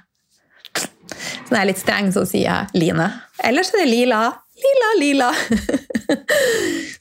Så 0.73 1.49
når 1.49 1.59
jeg 1.59 1.63
er 1.63 1.71
litt 1.73 1.83
streng, 1.83 2.09
så 2.13 2.25
sier 2.29 2.49
jeg 2.49 2.83
Line. 2.85 3.09
Ellers 3.45 3.73
er 3.73 3.85
det 3.85 3.91
Lila. 3.93 4.25
Lila, 4.63 4.89
lila. 5.01 5.29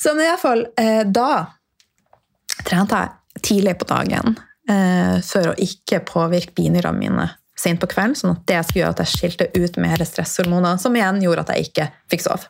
så 0.02 0.16
men 0.16 0.24
iallfall, 0.26 0.64
fall, 0.72 1.12
da 1.14 1.32
trente 2.66 3.02
jeg 3.04 3.21
tidlig 3.40 3.78
på 3.80 3.88
dagen 3.90 4.36
uh, 4.36 5.18
for 5.26 5.52
å 5.52 5.60
ikke 5.62 6.02
påvirke 6.08 6.56
binyrene 6.58 7.00
mine 7.00 7.28
sent 7.62 7.82
på 7.82 7.90
kvelden, 7.92 8.18
sånn 8.18 8.34
at 8.34 8.44
det 8.50 8.60
skulle 8.66 8.84
gjøre 8.84 8.96
at 8.96 9.04
jeg 9.04 9.12
skilte 9.12 9.48
ut 9.54 9.78
mer 9.82 10.02
stresshormoner, 10.08 10.80
som 10.82 10.96
igjen 10.98 11.22
gjorde 11.24 11.46
at 11.46 11.54
jeg 11.54 11.70
ikke 11.70 11.88
fikk 12.12 12.26
sove. 12.26 12.50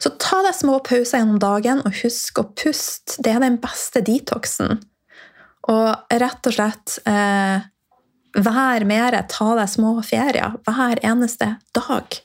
Så 0.00 0.12
ta 0.20 0.42
deg 0.44 0.56
små 0.56 0.78
pauser 0.84 1.20
gjennom 1.20 1.40
dagen, 1.40 1.80
og 1.84 1.96
husk 2.02 2.40
å 2.40 2.48
puste. 2.56 3.16
Det 3.24 3.32
er 3.32 3.42
den 3.42 3.58
beste 3.62 4.02
detoxen. 4.04 4.78
Og 5.72 6.12
rett 6.22 6.48
og 6.48 6.54
slett 6.54 6.98
eh, 7.08 7.64
vær 8.36 8.86
mer, 8.88 9.16
ta 9.32 9.48
deg 9.58 9.72
små 9.72 9.96
ferier 10.06 10.58
hver 10.68 11.00
eneste 11.06 11.54
dag. 11.76 12.18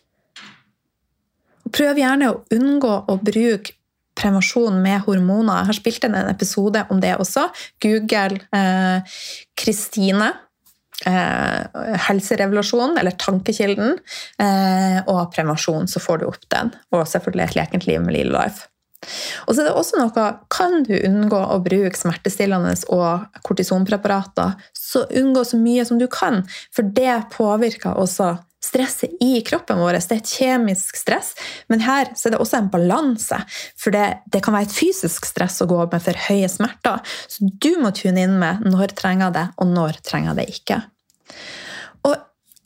Prøv 1.71 2.01
gjerne 2.01 2.33
å 2.33 2.41
unngå 2.53 2.95
å 3.07 3.15
bruke 3.23 3.77
prevensjon 4.21 4.77
med 4.83 5.01
hormoner. 5.07 5.63
Jeg 5.63 5.71
har 5.71 5.79
spilt 5.79 6.07
inn 6.07 6.15
en 6.19 6.31
episode 6.31 6.85
om 6.93 7.01
det 7.03 7.17
også. 7.17 7.47
Google 7.83 8.39
Kristine. 9.57 10.31
Eh, 11.05 11.59
eh, 11.59 11.97
helserevolusjonen, 12.07 12.97
eller 12.97 13.11
Tankekilden, 13.11 13.95
eh, 14.39 14.99
og 15.07 15.31
prevensjon, 15.33 15.87
så 15.87 15.99
får 15.99 16.21
du 16.21 16.27
opp 16.27 16.43
den. 16.53 16.69
Og 16.93 17.07
selvfølgelig 17.09 17.47
et 17.47 17.57
lekent 17.57 17.87
liv 17.87 18.01
med 18.01 18.13
Lille 18.13 18.35
Life. 18.35 18.67
Og 19.47 19.55
så 19.55 19.63
er 19.63 19.69
det 19.71 19.73
også 19.73 19.97
noe, 19.97 20.25
Kan 20.49 20.83
du 20.83 20.93
unngå 20.93 21.39
å 21.41 21.57
bruke 21.63 21.97
smertestillende 21.97 22.75
og 22.93 23.25
kortisonpreparater, 23.41 24.53
så 24.77 25.07
unngå 25.09 25.43
så 25.43 25.57
mye 25.57 25.85
som 25.85 25.97
du 25.97 26.07
kan, 26.07 26.45
for 26.71 26.83
det 26.83 27.31
påvirker 27.33 27.97
også 27.97 28.37
stresset 28.61 29.17
i 29.23 29.41
kroppen 29.45 29.79
vår. 29.81 29.99
Det 29.99 30.17
er 30.17 30.21
et 30.21 30.33
kjemisk 30.37 30.97
stress, 30.99 31.33
men 31.71 31.83
her 31.85 32.11
er 32.11 32.33
det 32.33 32.39
også 32.39 32.61
en 32.61 32.71
balanse. 32.73 33.41
For 33.79 33.93
det, 33.93 34.23
det, 34.31 34.43
kan 34.45 34.55
være 34.55 34.69
et 34.69 34.75
fysisk 34.75 35.27
stress 35.29 35.61
å 35.63 35.69
gå 35.69 35.79
med 35.91 36.03
for 36.03 36.25
høye 36.29 36.49
smerter. 36.51 37.01
Så 37.31 37.49
du 37.49 37.73
må 37.81 37.93
tune 37.97 38.27
inn 38.27 38.37
med 38.41 38.65
når 38.67 38.95
trenger 38.97 39.33
det, 39.35 39.47
og 39.57 39.71
når 39.73 40.01
trenger 40.05 40.37
det 40.37 40.47
ikke. 40.53 40.81
Og 42.07 42.17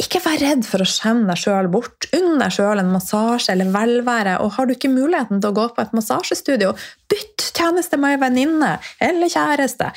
ikke 0.02 0.20
vær 0.26 0.42
redd 0.44 0.66
for 0.68 0.84
å 0.84 0.90
skjemme 0.90 1.30
deg 1.30 1.40
sjøl 1.40 1.72
bort. 1.72 2.10
Unn 2.18 2.36
deg 2.42 2.52
sjøl 2.52 2.82
en 2.82 2.92
massasje 2.92 3.56
eller 3.56 3.72
velvære. 3.72 4.36
Og 4.44 4.58
har 4.58 4.68
du 4.68 4.76
ikke 4.76 4.92
muligheten 4.92 5.40
til 5.40 5.54
å 5.54 5.56
gå 5.56 5.70
på 5.72 5.86
et 5.86 5.96
massasjestudio, 5.96 6.76
bytt 7.12 7.50
tjeneste 7.56 8.00
med 8.02 8.18
ei 8.18 8.22
venninne 8.26 8.76
eller 9.04 9.32
kjæreste. 9.32 9.94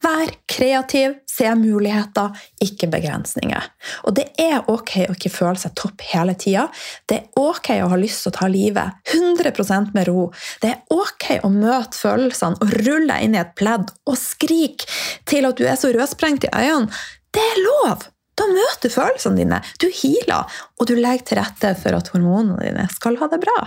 Vær 0.00 0.30
kreativ, 0.48 1.18
se 1.28 1.50
muligheter, 1.60 2.32
ikke 2.64 2.88
begrensninger. 2.88 3.66
Og 4.08 4.14
det 4.16 4.30
er 4.40 4.64
ok 4.72 4.94
å 5.04 5.16
ikke 5.16 5.32
føle 5.32 5.60
seg 5.60 5.74
topp 5.76 6.04
hele 6.14 6.32
tida. 6.40 6.68
Det 7.04 7.18
er 7.18 7.40
ok 7.40 7.74
å 7.84 7.90
ha 7.92 7.98
lyst 8.00 8.24
til 8.24 8.32
å 8.32 8.36
ta 8.38 8.48
livet 8.48 9.10
100% 9.12 9.92
med 9.96 10.08
ro. 10.08 10.30
Det 10.62 10.70
er 10.72 10.94
ok 10.94 11.42
å 11.44 11.50
møte 11.52 12.00
følelsene 12.00 12.56
og 12.64 12.72
rulle 12.80 13.10
deg 13.12 13.26
inn 13.26 13.36
i 13.36 13.42
et 13.42 13.52
pledd 13.60 13.92
og 14.08 14.16
skrike 14.16 14.88
til 15.28 15.48
at 15.48 15.60
du 15.60 15.66
er 15.68 15.76
så 15.80 15.92
rødsprengt 15.92 16.48
i 16.48 16.54
øynene. 16.54 16.88
Det 17.30 17.44
er 17.44 17.60
lov! 17.66 18.08
Da 18.40 18.46
møter 18.48 18.88
du 18.88 18.94
følelsene 18.94 19.36
dine, 19.36 19.58
du 19.82 19.90
healer, 19.92 20.48
og 20.80 20.88
du 20.88 20.94
legger 20.96 21.26
til 21.28 21.40
rette 21.42 21.74
for 21.82 21.92
at 21.98 22.08
hormonene 22.14 22.56
dine 22.62 22.86
skal 22.94 23.18
ha 23.20 23.28
det 23.28 23.40
bra. 23.42 23.58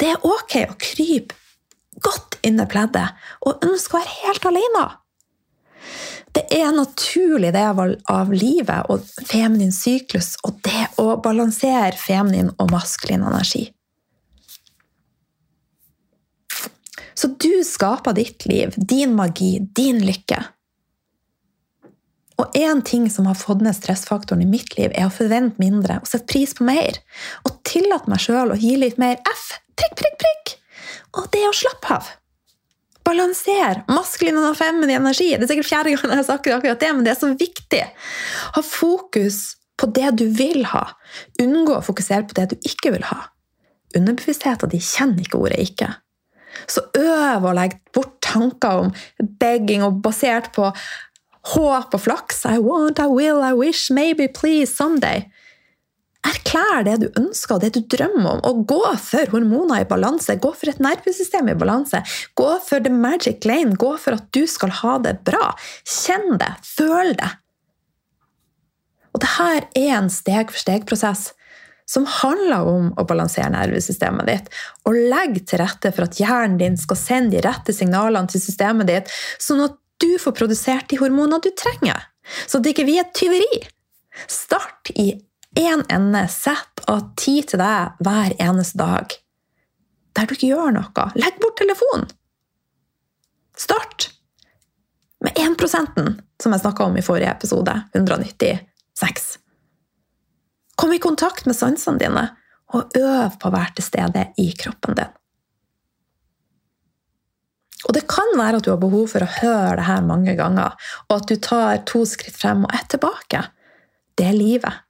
Det 0.00 0.08
er 0.14 0.24
ok 0.24 0.54
å 0.64 0.78
krype 0.80 1.36
godt 2.00 2.38
inn 2.46 2.62
i 2.62 2.66
pleddet 2.70 3.18
og 3.44 3.66
ønske 3.66 3.92
å 3.92 4.00
være 4.00 4.16
helt 4.22 4.48
alene. 4.48 4.86
Det 6.36 6.44
er 6.54 6.68
en 6.68 6.78
naturlig 6.82 7.50
del 7.56 7.96
av 8.12 8.32
livet 8.32 8.90
og 8.92 9.04
feminin 9.26 9.72
syklus 9.74 10.34
og 10.46 10.60
det 10.66 10.84
å 11.00 11.16
balansere 11.24 11.96
feminin 11.98 12.52
og 12.58 12.70
maskulin 12.72 13.24
energi. 13.26 13.68
Så 17.18 17.32
du 17.42 17.64
skaper 17.66 18.14
ditt 18.14 18.46
liv, 18.46 18.76
din 18.76 19.16
magi, 19.18 19.56
din 19.74 20.04
lykke. 20.06 20.38
Og 22.38 22.54
én 22.54 22.84
ting 22.86 23.08
som 23.10 23.26
har 23.26 23.34
fått 23.34 23.64
ned 23.66 23.74
stressfaktoren 23.74 24.44
i 24.44 24.46
mitt 24.46 24.76
liv, 24.78 24.92
er 24.94 25.08
å 25.08 25.14
forvente 25.14 25.58
mindre 25.58 25.98
og 25.98 26.06
sette 26.06 26.28
pris 26.30 26.54
på 26.54 26.66
mer. 26.68 27.00
Og 27.42 27.58
tillate 27.66 28.10
meg 28.10 28.22
sjøl 28.22 28.54
å 28.54 28.60
gi 28.60 28.76
litt 28.78 29.00
mer 29.02 29.18
F. 29.26 29.48
Prikk, 29.74 29.98
prikk, 29.98 30.16
prikk. 30.22 30.54
Og 31.18 31.26
det 31.34 31.42
er 31.42 31.50
å 31.50 31.58
slappe 31.58 31.96
av. 31.96 32.12
Balansere 33.08 33.86
maskulin 33.88 34.36
og 34.42 34.56
feminin 34.58 34.98
energi. 34.98 35.30
Det 35.32 35.46
er 35.46 35.52
sikkert 35.52 35.70
fjerde 35.70 35.94
gang 35.94 36.12
jeg 36.12 36.20
har 36.20 36.26
sagt 36.28 36.50
akkurat 36.52 36.82
det, 36.82 36.90
men 36.92 37.06
det 37.06 37.14
er 37.14 37.20
så 37.22 37.30
viktig. 37.32 37.84
Ha 38.56 38.62
fokus 38.64 39.38
på 39.80 39.88
det 39.96 40.10
du 40.20 40.26
vil 40.36 40.66
ha. 40.74 40.84
Unngå 41.40 41.78
å 41.78 41.84
fokusere 41.86 42.26
på 42.28 42.36
det 42.36 42.50
du 42.52 42.68
ikke 42.68 42.92
vil 42.96 43.06
ha. 43.08 43.22
Underbevisstheten 43.96 44.74
din 44.74 44.84
kjenner 44.84 45.24
ikke 45.24 45.40
ordet 45.40 45.58
'ikke'. 45.62 45.94
Så 46.68 46.82
øv 46.98 47.44
å 47.46 47.54
legge 47.54 47.78
bort 47.94 48.18
tanker 48.20 48.84
om 48.84 48.92
begging 49.40 49.84
og 49.84 50.02
basert 50.02 50.52
på 50.52 50.72
håp 51.54 51.94
og 51.94 52.00
flaks. 52.00 52.44
I 52.44 52.58
want, 52.58 52.98
I 52.98 53.06
will, 53.06 53.40
I 53.40 53.52
wish, 53.52 53.90
maybe, 53.90 54.28
please, 54.28 54.74
someday. 54.74 55.24
Erklær 56.26 56.82
det 56.86 56.96
du 57.02 57.08
ønsker 57.20 57.56
og 57.56 57.62
det 57.62 57.70
du 57.76 57.82
drømmer 57.94 58.38
om, 58.38 58.40
og 58.48 58.64
gå 58.68 58.80
for 58.98 59.30
hormoner 59.30 59.84
i 59.84 59.88
balanse. 59.88 60.34
Gå 60.42 60.50
for 60.56 60.72
et 60.72 60.80
nervesystem 60.82 61.50
i 61.52 61.56
balanse. 61.58 62.02
Gå 62.38 62.48
for 62.66 62.82
the 62.82 62.92
magic 62.92 63.46
lane. 63.46 63.76
Gå 63.78 63.94
for 64.02 64.18
at 64.18 64.26
du 64.34 64.42
skal 64.50 64.74
ha 64.80 64.98
det 65.04 65.20
bra. 65.28 65.52
Kjenn 65.86 66.38
det. 66.40 66.50
Føl 66.66 67.14
det. 67.18 67.30
Og 69.14 69.22
dette 69.24 69.68
er 69.78 69.94
en 69.96 70.10
steg-for-steg-prosess 70.12 71.32
som 71.88 72.04
handler 72.18 72.68
om 72.68 72.90
å 73.00 73.04
balansere 73.08 73.48
nervesystemet 73.54 74.28
ditt 74.28 74.50
og 74.86 74.98
legge 75.08 75.40
til 75.48 75.62
rette 75.62 75.92
for 75.94 76.04
at 76.04 76.18
hjernen 76.20 76.58
din 76.60 76.76
skal 76.76 76.98
sende 77.00 77.32
de 77.32 77.44
rette 77.46 77.72
signalene 77.72 78.28
til 78.28 78.42
systemet 78.44 78.90
ditt, 78.90 79.14
sånn 79.40 79.64
at 79.64 79.78
du 79.98 80.10
får 80.20 80.36
produsert 80.36 80.90
de 80.92 81.00
hormonene 81.00 81.40
du 81.42 81.48
trenger. 81.56 82.04
Så 82.46 82.60
det 82.60 82.74
ikke 82.74 82.86
blir 82.90 83.00
et 83.02 83.14
tyveri. 83.16 83.62
Start 84.28 84.92
i 84.94 85.14
én 85.58 85.72
en 85.72 85.84
ende. 85.88 86.28
Sett 86.28 86.84
av 86.86 87.10
tid 87.18 87.50
til 87.50 87.62
deg 87.62 87.98
hver 88.04 88.36
eneste 88.38 88.78
dag. 88.78 89.16
Der 90.16 90.26
du 90.26 90.34
ikke 90.34 90.52
gjør 90.52 90.72
noe. 90.74 91.10
Legg 91.18 91.38
bort 91.42 91.58
telefonen. 91.60 92.08
Start 93.58 94.10
med 95.24 95.34
1% 95.34 95.98
som 96.42 96.54
jeg 96.54 96.62
snakka 96.62 96.86
om 96.86 96.96
i 96.96 97.02
forrige 97.02 97.32
episode. 97.32 97.74
196. 97.94 99.28
Kom 100.78 100.94
i 100.94 101.02
kontakt 101.02 101.46
med 101.46 101.58
sansene 101.58 101.98
dine, 101.98 102.28
og 102.74 102.94
øv 102.94 103.38
på 103.40 103.48
å 103.48 103.54
være 103.54 103.78
til 103.78 103.86
stede 103.88 104.28
i 104.38 104.52
kroppen 104.54 104.94
din. 104.98 105.14
Og 107.88 107.94
det 107.94 108.04
kan 108.10 108.30
være 108.38 108.58
at 108.60 108.66
du 108.66 108.70
har 108.70 108.80
behov 108.82 109.08
for 109.10 109.24
å 109.24 109.32
høre 109.40 109.78
det 109.80 109.86
her 109.88 110.04
mange 110.06 110.34
ganger, 110.38 110.74
og 111.08 111.16
at 111.16 111.30
du 111.30 111.38
tar 111.42 111.82
to 111.88 112.04
skritt 112.06 112.36
frem 112.36 112.66
og 112.66 112.74
ett 112.74 112.90
tilbake. 112.94 113.42
Det 114.18 114.26
er 114.28 114.38
livet. 114.38 114.84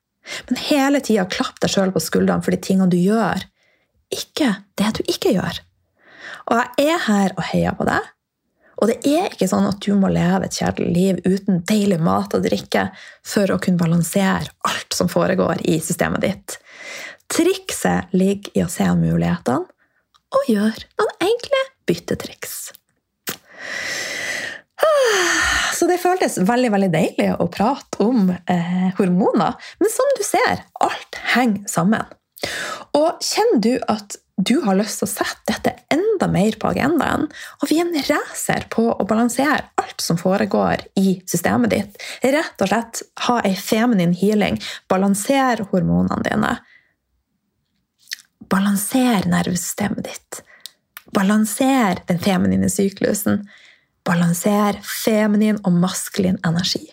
Men 0.49 0.61
hele 0.69 1.01
tida 1.05 1.27
klapp 1.31 1.61
deg 1.63 1.73
sjøl 1.73 1.95
på 1.95 2.03
skuldrene 2.03 2.45
for 2.45 2.55
de 2.55 2.61
tingene 2.63 2.91
du 2.93 2.99
gjør, 3.01 3.45
ikke 4.15 4.55
det 4.81 4.93
du 4.99 5.03
ikke 5.07 5.35
gjør. 5.37 5.61
Og 6.49 6.61
jeg 6.61 6.95
er 6.95 7.03
her 7.09 7.35
og 7.37 7.45
heier 7.51 7.77
på 7.77 7.87
deg. 7.89 8.07
Og 8.79 8.91
det 8.91 8.99
er 9.11 9.33
ikke 9.33 9.49
sånn 9.51 9.67
at 9.67 9.81
du 9.83 9.91
må 9.99 10.11
leve 10.13 10.47
et 10.47 10.55
kjedelig 10.55 10.93
liv 10.95 11.19
uten 11.27 11.63
deilig 11.67 11.99
mat 12.03 12.35
og 12.37 12.45
drikke 12.47 12.87
for 13.27 13.51
å 13.51 13.59
kunne 13.63 13.81
balansere 13.81 14.55
alt 14.71 14.95
som 14.95 15.11
foregår 15.11 15.65
i 15.67 15.81
systemet 15.83 16.23
ditt. 16.23 16.59
Trikset 17.29 18.15
ligger 18.15 18.55
i 18.55 18.65
å 18.65 18.71
se 18.73 18.87
mulighetene 18.95 19.67
og 20.39 20.49
gjøre 20.49 20.87
noen 21.01 21.27
enkle 21.27 21.65
byttetriks. 21.89 22.57
Så 25.79 25.87
det 25.87 26.01
føltes 26.03 26.39
veldig 26.43 26.71
veldig 26.75 26.91
deilig 26.93 27.29
å 27.39 27.47
prate 27.53 28.03
om 28.03 28.31
eh, 28.31 28.89
hormoner. 28.99 29.59
Men 29.79 29.93
som 29.93 30.15
du 30.19 30.25
ser, 30.27 30.65
alt 30.83 31.21
henger 31.35 31.69
sammen. 31.71 32.17
Og 32.99 33.23
kjenner 33.23 33.63
du 33.63 33.75
at 33.91 34.19
du 34.39 34.61
har 34.63 34.77
lyst 34.79 35.01
til 35.01 35.09
å 35.09 35.11
sette 35.11 35.51
dette 35.51 35.73
enda 35.91 36.29
mer 36.31 36.55
på 36.61 36.71
agendaen. 36.71 37.27
Og 37.59 37.71
vi 37.71 37.81
er 37.81 37.89
en 37.89 38.07
racer 38.07 38.69
på 38.71 38.85
å 38.93 39.07
balansere 39.09 39.65
alt 39.83 40.03
som 40.03 40.19
foregår 40.21 40.85
i 41.01 41.17
systemet 41.27 41.75
ditt. 41.75 42.03
Rett 42.23 42.63
og 42.63 42.71
slett 42.71 43.03
ha 43.27 43.41
ei 43.47 43.57
feminin 43.59 44.15
healing. 44.15 44.61
Balansere 44.91 45.67
hormonene 45.73 46.23
dine. 46.27 46.53
Balansere 48.49 49.27
nervesystemet 49.27 50.07
ditt. 50.07 50.43
Balansere 51.15 52.05
den 52.07 52.23
feminine 52.23 52.71
syklusen. 52.71 53.43
Balansere 54.09 54.81
feminin 55.05 55.59
og 55.67 55.75
maskulin 55.77 56.39
energi. 56.47 56.87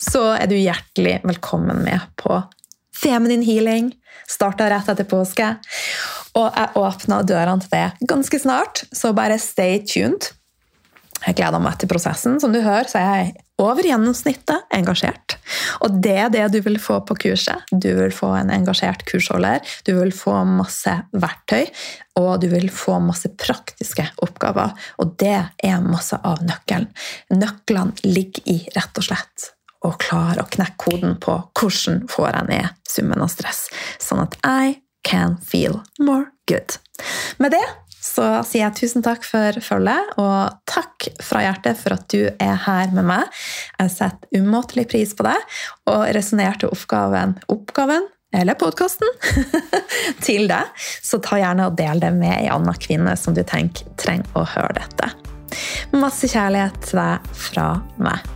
Så 0.00 0.32
er 0.34 0.48
du 0.48 0.56
hjertelig 0.56 1.20
velkommen 1.26 1.84
med 1.84 2.00
på 2.18 2.40
Feminin 2.96 3.42
healing. 3.44 3.90
Starta 4.30 4.68
rett 4.70 4.88
etter 4.88 5.08
påske. 5.08 5.48
Og 6.38 6.48
jeg 6.56 6.78
åpna 6.80 7.20
dørene 7.28 7.60
til 7.60 7.72
det 7.74 8.08
ganske 8.08 8.38
snart, 8.40 8.84
så 8.94 9.12
bare 9.16 9.36
stay 9.42 9.82
tuned. 9.84 10.30
Jeg 11.26 11.38
gleder 11.38 11.62
meg 11.62 11.78
til 11.78 11.90
prosessen. 11.90 12.38
Som 12.42 12.54
du 12.54 12.60
hører, 12.64 12.88
så 12.90 13.00
er 13.00 13.10
jeg 13.20 13.32
over 13.62 13.86
gjennomsnittet 13.86 14.66
engasjert. 14.74 15.36
Og 15.84 16.00
det 16.02 16.16
er 16.24 16.30
det 16.32 16.48
du 16.54 16.58
vil 16.64 16.78
få 16.82 16.98
på 17.06 17.16
kurset. 17.26 17.62
Du 17.70 17.90
vil 17.98 18.12
få 18.14 18.32
en 18.38 18.50
engasjert 18.54 19.04
kursholder, 19.08 19.62
du 19.86 19.94
vil 20.00 20.12
få 20.16 20.40
masse 20.48 20.94
verktøy, 21.12 21.68
og 22.18 22.42
du 22.42 22.48
vil 22.52 22.68
få 22.74 22.98
masse 23.04 23.30
praktiske 23.38 24.08
oppgaver. 24.24 24.74
Og 25.02 25.14
det 25.22 25.38
er 25.62 25.86
masse 25.86 26.18
av 26.18 26.42
nøkkelen. 26.46 26.90
Nøklene 27.36 28.08
ligger 28.08 28.50
i 28.50 28.60
rett 28.74 28.98
og 28.98 29.10
slett 29.10 29.52
å 29.82 29.94
klare 29.98 30.44
å 30.44 30.50
knekke 30.50 30.78
koden 30.78 31.16
på 31.22 31.34
hvordan 31.58 32.04
får 32.10 32.28
jeg 32.30 32.48
ned 32.52 32.82
summen 32.88 33.24
av 33.24 33.30
stress, 33.32 33.66
sånn 34.02 34.22
at 34.22 34.38
I 34.46 34.78
can 35.06 35.36
feel 35.42 35.80
more 35.98 36.28
good. 36.46 36.78
Med 37.42 37.54
det 37.54 37.64
så 38.02 38.26
sier 38.46 38.66
jeg 38.66 38.78
tusen 38.80 39.04
takk 39.04 39.22
for 39.26 39.58
følget, 39.62 40.16
og 40.20 40.56
takk 40.68 41.06
fra 41.22 41.44
hjertet 41.44 41.78
for 41.78 41.94
at 41.96 42.08
du 42.10 42.26
er 42.32 42.56
her 42.66 42.90
med 42.94 43.06
meg. 43.12 43.42
Jeg 43.78 43.94
setter 43.94 44.42
umåtelig 44.42 44.88
pris 44.90 45.14
på 45.18 45.26
det, 45.28 45.38
og 45.90 46.08
resonnerte 46.16 46.70
oppgaven, 46.72 47.38
oppgaven 47.52 48.10
eller 48.32 48.56
podkasten 48.56 49.08
til 50.26 50.48
deg, 50.50 50.70
så 51.04 51.20
ta 51.22 51.38
gjerne 51.40 51.68
og 51.68 51.76
del 51.78 52.00
det 52.02 52.14
med 52.16 52.32
ei 52.40 52.50
anna 52.52 52.74
kvinne 52.80 53.14
som 53.20 53.36
du 53.36 53.44
tenker 53.44 53.92
trenger 54.00 54.38
å 54.38 54.46
høre 54.54 54.80
dette. 54.80 55.12
Masse 55.92 56.30
kjærlighet 56.32 56.80
til 56.88 57.02
deg 57.02 57.34
fra 57.36 57.74
meg. 58.00 58.30